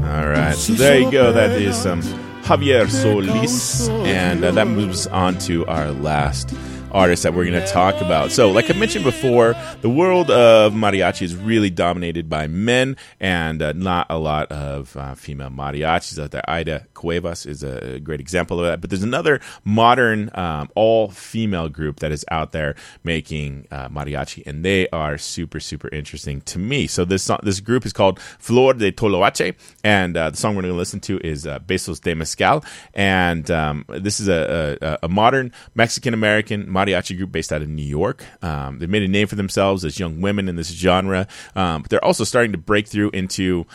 All 0.03 0.29
right, 0.29 0.55
so 0.55 0.73
there 0.73 0.99
you 0.99 1.11
go. 1.11 1.31
That 1.31 1.51
is 1.51 1.85
um, 1.85 2.01
Javier 2.43 2.89
Solis, 2.89 3.89
and 4.05 4.43
uh, 4.43 4.51
that 4.51 4.67
moves 4.67 5.07
on 5.07 5.37
to 5.39 5.65
our 5.67 5.91
last 5.91 6.53
artists 6.91 7.23
that 7.23 7.33
we're 7.33 7.45
going 7.45 7.61
to 7.61 7.67
talk 7.67 7.99
about. 8.01 8.31
So, 8.31 8.49
like 8.51 8.69
I 8.69 8.73
mentioned 8.73 9.03
before, 9.03 9.55
the 9.81 9.89
world 9.89 10.31
of 10.31 10.73
mariachi 10.73 11.23
is 11.23 11.35
really 11.35 11.69
dominated 11.69 12.29
by 12.29 12.47
men 12.47 12.97
and 13.19 13.61
uh, 13.61 13.73
not 13.73 14.07
a 14.09 14.17
lot 14.17 14.51
of 14.51 14.95
uh, 14.95 15.15
female 15.15 15.49
mariachis 15.49 16.21
out 16.21 16.31
there. 16.31 16.47
Aida 16.49 16.87
Cuevas 16.93 17.45
is 17.45 17.63
a 17.63 17.99
great 17.99 18.19
example 18.19 18.59
of 18.59 18.65
that. 18.65 18.81
But 18.81 18.89
there's 18.89 19.03
another 19.03 19.41
modern, 19.63 20.31
um, 20.33 20.69
all 20.75 21.09
female 21.09 21.69
group 21.69 21.99
that 21.99 22.11
is 22.11 22.25
out 22.31 22.51
there 22.51 22.75
making 23.03 23.67
uh, 23.71 23.89
mariachi, 23.89 24.45
and 24.45 24.63
they 24.63 24.87
are 24.89 25.17
super, 25.17 25.59
super 25.59 25.89
interesting 25.89 26.41
to 26.41 26.59
me. 26.59 26.87
So, 26.87 27.05
this, 27.05 27.29
this 27.43 27.59
group 27.59 27.85
is 27.85 27.93
called 27.93 28.19
Flor 28.19 28.73
de 28.73 28.91
Toloache, 28.91 29.55
and 29.83 30.15
uh, 30.15 30.29
the 30.29 30.37
song 30.37 30.55
we're 30.55 30.61
going 30.61 30.73
to 30.73 30.77
listen 30.77 30.99
to 31.01 31.19
is 31.19 31.45
uh, 31.45 31.59
Besos 31.59 32.01
de 32.01 32.15
Mezcal. 32.15 32.63
And 32.93 33.49
um, 33.51 33.85
this 33.89 34.19
is 34.19 34.27
a, 34.27 34.77
a, 34.81 34.99
a 35.03 35.07
modern 35.07 35.51
Mexican 35.75 36.13
American 36.13 36.69
mariachi 36.77 37.17
group 37.17 37.31
based 37.31 37.51
out 37.51 37.61
of 37.61 37.69
New 37.69 37.83
York. 37.83 38.23
Um, 38.41 38.79
they 38.79 38.87
made 38.87 39.03
a 39.03 39.07
name 39.07 39.27
for 39.27 39.35
themselves 39.35 39.83
as 39.83 39.99
young 39.99 40.21
women 40.21 40.47
in 40.47 40.55
this 40.55 40.69
genre, 40.69 41.27
um, 41.55 41.81
but 41.81 41.89
they're 41.89 42.05
also 42.05 42.23
starting 42.23 42.51
to 42.51 42.57
break 42.57 42.87
through 42.87 43.11
into. 43.11 43.65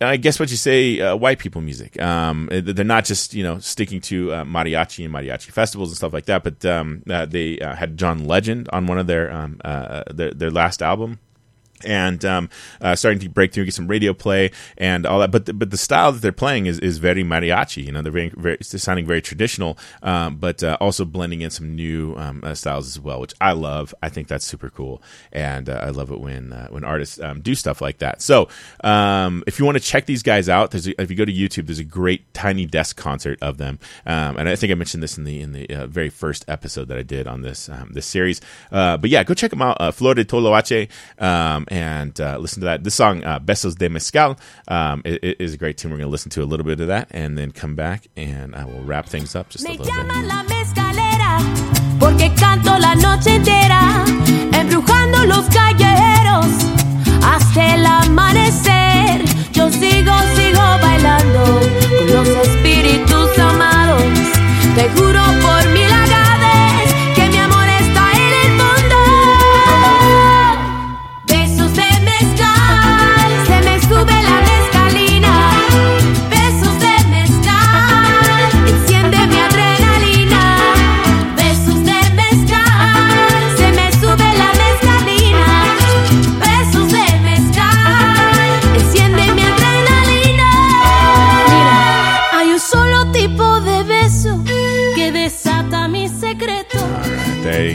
I 0.00 0.16
guess 0.16 0.38
what 0.38 0.48
you 0.48 0.56
say, 0.56 1.00
uh, 1.00 1.16
white 1.16 1.40
people 1.40 1.60
music. 1.60 2.00
Um, 2.00 2.48
they're 2.52 2.84
not 2.84 3.04
just 3.04 3.34
you 3.34 3.42
know 3.42 3.58
sticking 3.58 4.00
to 4.02 4.32
uh, 4.32 4.44
mariachi 4.44 5.04
and 5.04 5.12
mariachi 5.12 5.50
festivals 5.50 5.90
and 5.90 5.96
stuff 5.96 6.12
like 6.12 6.26
that, 6.26 6.44
but 6.44 6.64
um, 6.64 7.02
uh, 7.10 7.26
they 7.26 7.58
uh, 7.58 7.74
had 7.74 7.96
John 7.96 8.26
Legend 8.26 8.68
on 8.72 8.86
one 8.86 8.98
of 8.98 9.08
their 9.08 9.32
um, 9.32 9.60
uh, 9.64 10.04
their, 10.12 10.30
their 10.30 10.50
last 10.52 10.82
album 10.82 11.18
and 11.84 12.24
um, 12.24 12.48
uh, 12.80 12.94
starting 12.94 13.20
to 13.20 13.28
break 13.28 13.52
through, 13.52 13.62
and 13.62 13.68
get 13.68 13.74
some 13.74 13.88
radio 13.88 14.12
play 14.12 14.50
and 14.76 15.06
all 15.06 15.20
that. 15.20 15.30
But 15.30 15.46
the, 15.46 15.52
but 15.54 15.70
the 15.70 15.76
style 15.76 16.12
that 16.12 16.22
they're 16.22 16.32
playing 16.32 16.66
is, 16.66 16.78
is 16.78 16.98
very 16.98 17.24
mariachi. 17.24 17.84
You 17.84 17.92
know, 17.92 18.02
they're 18.02 18.12
very, 18.12 18.32
very 18.36 18.58
sounding 18.60 19.06
very 19.06 19.22
traditional, 19.22 19.78
um, 20.02 20.36
but 20.36 20.62
uh, 20.62 20.76
also 20.80 21.04
blending 21.04 21.40
in 21.40 21.50
some 21.50 21.74
new 21.74 22.14
um, 22.16 22.42
uh, 22.44 22.54
styles 22.54 22.86
as 22.86 23.00
well, 23.00 23.20
which 23.20 23.34
I 23.40 23.52
love. 23.52 23.94
I 24.02 24.08
think 24.08 24.28
that's 24.28 24.44
super 24.44 24.70
cool, 24.70 25.02
and 25.32 25.68
uh, 25.68 25.80
I 25.82 25.90
love 25.90 26.10
it 26.10 26.20
when 26.20 26.52
uh, 26.52 26.68
when 26.68 26.84
artists 26.84 27.20
um, 27.20 27.40
do 27.40 27.54
stuff 27.54 27.80
like 27.80 27.98
that. 27.98 28.22
So 28.22 28.48
um, 28.82 29.42
if 29.46 29.58
you 29.58 29.64
want 29.64 29.78
to 29.78 29.84
check 29.84 30.06
these 30.06 30.22
guys 30.22 30.48
out, 30.48 30.70
there's 30.70 30.88
a, 30.88 31.00
if 31.00 31.10
you 31.10 31.16
go 31.16 31.24
to 31.24 31.32
YouTube, 31.32 31.66
there's 31.66 31.78
a 31.78 31.84
great 31.84 32.32
tiny 32.34 32.66
desk 32.66 32.96
concert 32.96 33.38
of 33.42 33.58
them, 33.58 33.78
um, 34.06 34.36
and 34.36 34.48
I 34.48 34.56
think 34.56 34.70
I 34.70 34.74
mentioned 34.74 35.02
this 35.02 35.18
in 35.18 35.24
the 35.24 35.40
in 35.40 35.52
the 35.52 35.68
uh, 35.70 35.86
very 35.86 36.10
first 36.10 36.44
episode 36.48 36.88
that 36.88 36.98
I 36.98 37.02
did 37.02 37.26
on 37.26 37.42
this 37.42 37.68
this 37.90 38.06
series. 38.06 38.40
but 38.70 39.08
yeah, 39.08 39.24
go 39.24 39.34
check 39.34 39.50
them 39.50 39.62
out. 39.62 39.94
Flor 39.94 40.14
de 40.14 40.24
Toloache. 40.24 40.88
And 41.72 42.20
uh, 42.20 42.36
listen 42.36 42.60
to 42.60 42.66
that. 42.66 42.84
This 42.84 42.94
song, 42.94 43.24
uh, 43.24 43.40
Besos 43.40 43.78
de 43.78 43.88
Mezcal, 43.88 44.38
um, 44.68 45.00
it, 45.06 45.40
is 45.40 45.54
a 45.54 45.56
great 45.56 45.78
tune. 45.78 45.90
We're 45.90 45.96
going 45.96 46.08
to 46.08 46.12
listen 46.12 46.28
to 46.32 46.42
a 46.42 46.44
little 46.44 46.66
bit 46.66 46.80
of 46.80 46.88
that 46.88 47.08
and 47.12 47.38
then 47.38 47.50
come 47.50 47.74
back 47.74 48.08
and 48.14 48.54
I 48.54 48.66
will 48.66 48.84
wrap 48.84 49.06
things 49.06 49.34
up 49.34 49.48
just 49.48 49.64
a 49.64 49.70
little 49.70 49.86
bit. 49.86 49.94
La 50.26 50.42
mezcalera, 50.42 51.38
porque 51.98 52.30
canto 52.36 52.78
la 52.78 52.94
noche 52.94 53.36
entera, 53.36 54.04
embrujando 54.52 55.24
los 55.24 55.46
callejeros 55.46 56.46
hasta 57.24 57.74
el 57.74 57.86
amanecer. 57.86 59.24
Yo 59.54 59.70
sigo, 59.70 60.12
sigo 60.36 60.60
bailando 60.82 61.58
con 61.88 62.12
los 62.12 62.28
espíritus 62.28 63.38
amados. 63.38 64.02
Te 64.74 64.90
juro 64.90 65.22
por 65.40 65.70
mi 65.72 65.91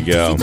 go. 0.07 0.37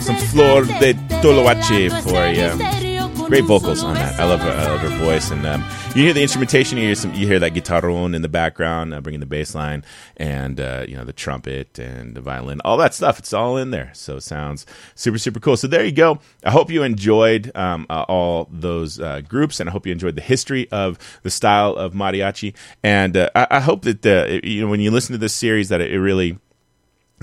Some 0.00 0.16
Flor 0.16 0.64
de 0.64 0.94
Toloache 1.22 1.90
for 2.02 2.26
you. 2.26 2.80
Great 3.28 3.44
vocals 3.44 3.84
on 3.84 3.94
that. 3.94 4.18
I 4.18 4.24
love 4.24 4.40
her, 4.40 4.50
I 4.50 4.64
love 4.66 4.80
her 4.80 5.04
voice, 5.04 5.30
and 5.30 5.46
um, 5.46 5.64
you 5.94 6.02
hear 6.02 6.12
the 6.12 6.22
instrumentation. 6.22 6.78
You 6.78 6.86
hear 6.86 6.94
some, 6.96 7.14
you 7.14 7.28
hear 7.28 7.38
that 7.38 7.52
guitarron 7.52 8.16
in 8.16 8.22
the 8.22 8.28
background, 8.28 8.92
uh, 8.92 9.00
bringing 9.00 9.20
the 9.20 9.26
bass 9.26 9.54
line, 9.54 9.84
and 10.16 10.58
uh, 10.58 10.84
you 10.88 10.96
know 10.96 11.04
the 11.04 11.12
trumpet 11.12 11.78
and 11.78 12.16
the 12.16 12.20
violin, 12.20 12.60
all 12.64 12.76
that 12.78 12.92
stuff. 12.92 13.20
It's 13.20 13.32
all 13.32 13.56
in 13.56 13.70
there, 13.70 13.92
so 13.94 14.16
it 14.16 14.22
sounds 14.22 14.66
super 14.96 15.18
super 15.18 15.38
cool. 15.38 15.56
So 15.56 15.68
there 15.68 15.84
you 15.84 15.92
go. 15.92 16.18
I 16.44 16.50
hope 16.50 16.70
you 16.70 16.82
enjoyed 16.82 17.52
um, 17.54 17.86
uh, 17.88 18.04
all 18.08 18.48
those 18.50 18.98
uh, 18.98 19.20
groups, 19.20 19.60
and 19.60 19.68
I 19.68 19.72
hope 19.72 19.86
you 19.86 19.92
enjoyed 19.92 20.16
the 20.16 20.22
history 20.22 20.68
of 20.72 20.98
the 21.22 21.30
style 21.30 21.76
of 21.76 21.92
mariachi. 21.92 22.56
And 22.82 23.16
uh, 23.16 23.30
I, 23.36 23.46
I, 23.50 23.60
hope 23.60 23.82
that 23.82 24.02
the, 24.02 24.40
you 24.42 24.62
know 24.62 24.68
when 24.68 24.80
you 24.80 24.90
listen 24.90 25.12
to 25.12 25.18
this 25.18 25.34
series, 25.34 25.68
that 25.68 25.80
it, 25.80 25.92
it 25.92 26.00
really 26.00 26.36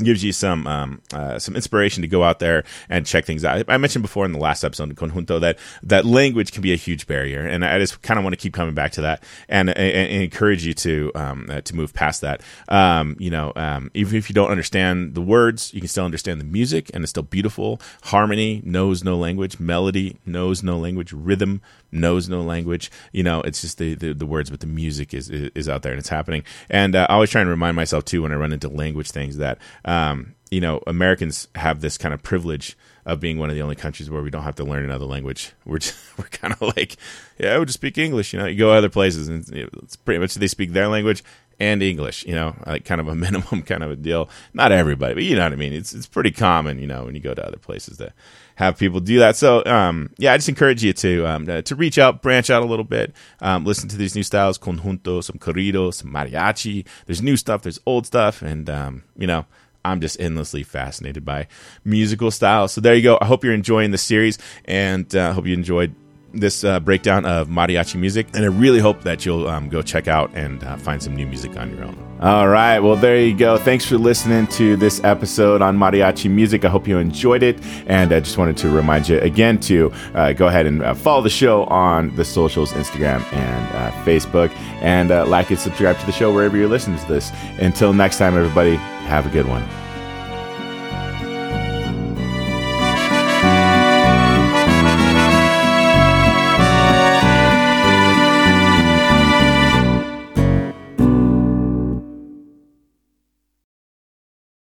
gives 0.03 0.23
you 0.23 0.31
some 0.31 0.67
um, 0.67 1.01
uh, 1.11 1.39
some 1.39 1.55
inspiration 1.55 2.01
to 2.01 2.07
go 2.07 2.23
out 2.23 2.39
there 2.39 2.63
and 2.89 3.05
check 3.05 3.25
things 3.25 3.43
out. 3.43 3.65
I 3.67 3.77
mentioned 3.77 4.03
before 4.03 4.25
in 4.25 4.31
the 4.31 4.39
last 4.39 4.63
episode 4.63 4.95
Conjunto 4.95 5.39
that 5.41 5.57
that 5.83 6.05
language 6.05 6.51
can 6.51 6.61
be 6.61 6.71
a 6.71 6.75
huge 6.75 7.07
barrier, 7.07 7.45
and 7.45 7.65
I 7.65 7.79
just 7.79 8.01
kind 8.01 8.17
of 8.17 8.23
want 8.23 8.33
to 8.33 8.37
keep 8.37 8.53
coming 8.53 8.75
back 8.75 8.91
to 8.93 9.01
that 9.01 9.23
and, 9.49 9.69
and, 9.69 9.77
and 9.77 10.23
encourage 10.23 10.65
you 10.65 10.73
to 10.75 11.11
um, 11.15 11.47
uh, 11.49 11.61
to 11.61 11.75
move 11.75 11.93
past 11.93 12.21
that. 12.21 12.41
Um, 12.67 13.15
you 13.19 13.31
know, 13.31 13.53
um, 13.55 13.89
even 13.93 14.17
if 14.17 14.29
you 14.29 14.33
don't 14.35 14.51
understand 14.51 15.15
the 15.15 15.21
words, 15.21 15.73
you 15.73 15.81
can 15.81 15.87
still 15.87 16.05
understand 16.05 16.39
the 16.39 16.45
music, 16.45 16.91
and 16.93 17.03
it's 17.03 17.09
still 17.09 17.23
beautiful. 17.23 17.81
Harmony 18.03 18.61
knows 18.63 19.03
no 19.03 19.17
language, 19.17 19.59
melody 19.59 20.17
knows 20.25 20.61
no 20.61 20.77
language, 20.77 21.11
rhythm 21.11 21.61
knows 21.91 22.29
no 22.29 22.41
language. 22.41 22.91
You 23.11 23.23
know, 23.23 23.41
it's 23.41 23.61
just 23.61 23.77
the, 23.77 23.95
the, 23.95 24.13
the 24.13 24.25
words, 24.25 24.49
but 24.49 24.59
the 24.59 24.67
music 24.67 25.13
is, 25.13 25.29
is, 25.29 25.67
out 25.69 25.83
there 25.83 25.91
and 25.91 25.99
it's 25.99 26.09
happening. 26.09 26.43
And 26.69 26.95
uh, 26.95 27.07
I 27.09 27.13
always 27.13 27.29
try 27.29 27.41
and 27.41 27.49
remind 27.49 27.75
myself 27.75 28.05
too 28.05 28.21
when 28.21 28.31
I 28.31 28.35
run 28.35 28.53
into 28.53 28.69
language 28.69 29.11
things 29.11 29.37
that 29.37 29.57
um, 29.85 30.35
you 30.49 30.61
know 30.61 30.81
Americans 30.87 31.47
have 31.55 31.81
this 31.81 31.97
kind 31.97 32.13
of 32.13 32.23
privilege 32.23 32.77
of 33.05 33.21
being 33.21 33.37
one 33.39 33.49
of 33.49 33.55
the 33.55 33.61
only 33.61 33.75
countries 33.75 34.09
where 34.09 34.21
we 34.21 34.29
don't 34.29 34.43
have 34.43 34.55
to 34.55 34.65
learn 34.65 34.83
another 34.83 35.05
language. 35.05 35.53
We're 35.65 35.79
just, 35.79 35.95
we're 36.17 36.25
kind 36.25 36.53
of 36.53 36.61
like, 36.75 36.97
yeah, 37.37 37.57
we 37.57 37.65
just 37.65 37.79
speak 37.79 37.97
English. 37.97 38.33
You 38.33 38.39
know, 38.39 38.45
you 38.45 38.57
go 38.57 38.71
other 38.71 38.89
places 38.89 39.27
and 39.27 39.47
it's 39.49 39.95
pretty 39.95 40.19
much 40.19 40.35
they 40.35 40.47
speak 40.47 40.73
their 40.73 40.87
language 40.87 41.23
and 41.59 41.81
English. 41.81 42.25
You 42.25 42.35
know, 42.35 42.55
like 42.65 42.85
kind 42.85 43.01
of 43.01 43.07
a 43.07 43.15
minimum 43.25 43.63
kind 43.63 43.83
of 43.83 43.91
a 43.91 43.95
deal. 43.95 44.29
Not 44.53 44.71
everybody, 44.71 45.13
but 45.13 45.23
you 45.23 45.35
know 45.35 45.43
what 45.43 45.53
I 45.53 45.57
mean. 45.57 45.73
It's 45.73 45.93
it's 45.93 46.07
pretty 46.07 46.31
common. 46.31 46.79
You 46.79 46.87
know, 46.87 47.05
when 47.05 47.15
you 47.15 47.21
go 47.21 47.33
to 47.33 47.45
other 47.45 47.57
places 47.57 47.97
to 47.97 48.13
have 48.55 48.77
people 48.77 48.99
do 48.99 49.19
that. 49.19 49.35
So 49.35 49.63
um, 49.65 50.09
yeah, 50.17 50.33
I 50.33 50.37
just 50.37 50.49
encourage 50.49 50.83
you 50.83 50.93
to 50.93 51.27
um, 51.27 51.45
to 51.45 51.75
reach 51.75 51.97
out, 51.97 52.21
branch 52.21 52.49
out 52.49 52.63
a 52.63 52.65
little 52.65 52.85
bit, 52.85 53.13
um, 53.39 53.65
listen 53.65 53.87
to 53.89 53.97
these 53.97 54.15
new 54.15 54.23
styles, 54.23 54.57
conjunto, 54.57 55.23
some 55.23 55.37
corrido, 55.37 55.93
some 55.93 56.11
mariachi. 56.11 56.85
There's 57.05 57.21
new 57.21 57.37
stuff, 57.37 57.61
there's 57.61 57.79
old 57.85 58.05
stuff, 58.05 58.41
and 58.41 58.69
um, 58.69 59.03
you 59.15 59.27
know 59.27 59.45
I'm 59.85 60.01
just 60.01 60.19
endlessly 60.19 60.63
fascinated 60.63 61.23
by 61.23 61.47
musical 61.85 62.31
styles. 62.31 62.73
So 62.73 62.81
there 62.81 62.95
you 62.95 63.03
go. 63.03 63.17
I 63.21 63.25
hope 63.25 63.43
you're 63.43 63.53
enjoying 63.53 63.91
the 63.91 63.97
series, 63.97 64.37
and 64.65 65.13
I 65.15 65.19
uh, 65.19 65.33
hope 65.33 65.45
you 65.45 65.53
enjoyed 65.53 65.93
this 66.37 66.63
uh, 66.63 66.79
breakdown 66.79 67.25
of 67.25 67.47
mariachi 67.47 67.99
music, 67.99 68.27
and 68.33 68.43
I 68.43 68.47
really 68.47 68.79
hope 68.79 69.01
that 69.03 69.25
you'll 69.25 69.47
um, 69.47 69.69
go 69.69 69.81
check 69.81 70.07
out 70.07 70.31
and 70.33 70.63
uh, 70.63 70.77
find 70.77 71.01
some 71.01 71.15
new 71.15 71.25
music 71.25 71.57
on 71.57 71.69
your 71.75 71.83
own. 71.83 71.97
All 72.19 72.47
right, 72.47 72.79
well, 72.79 72.95
there 72.95 73.19
you 73.21 73.35
go. 73.37 73.57
Thanks 73.57 73.85
for 73.85 73.97
listening 73.97 74.47
to 74.47 74.75
this 74.75 75.03
episode 75.03 75.61
on 75.61 75.77
mariachi 75.77 76.31
music. 76.31 76.65
I 76.65 76.69
hope 76.69 76.87
you 76.87 76.97
enjoyed 76.97 77.43
it, 77.43 77.59
and 77.85 78.11
I 78.11 78.19
just 78.19 78.37
wanted 78.37 78.57
to 78.57 78.69
remind 78.69 79.07
you 79.07 79.19
again 79.19 79.59
to 79.61 79.91
uh, 80.15 80.33
go 80.33 80.47
ahead 80.47 80.65
and 80.65 80.81
uh, 80.81 80.95
follow 80.95 81.21
the 81.21 81.29
show 81.29 81.65
on 81.65 82.15
the 82.15 82.25
socials, 82.25 82.73
Instagram 82.73 83.21
and 83.33 83.75
uh, 83.75 83.91
Facebook, 84.03 84.49
and 84.81 85.11
uh, 85.11 85.25
like 85.27 85.51
and 85.51 85.59
subscribe 85.59 85.99
to 85.99 86.05
the 86.07 86.11
show 86.11 86.33
wherever 86.33 86.57
you're 86.57 86.67
listening 86.67 86.99
to 86.99 87.07
this. 87.07 87.31
Until 87.59 87.93
next 87.93 88.17
time, 88.17 88.35
everybody, 88.35 88.75
have 88.75 89.25
a 89.27 89.29
good 89.29 89.47
one. 89.47 89.86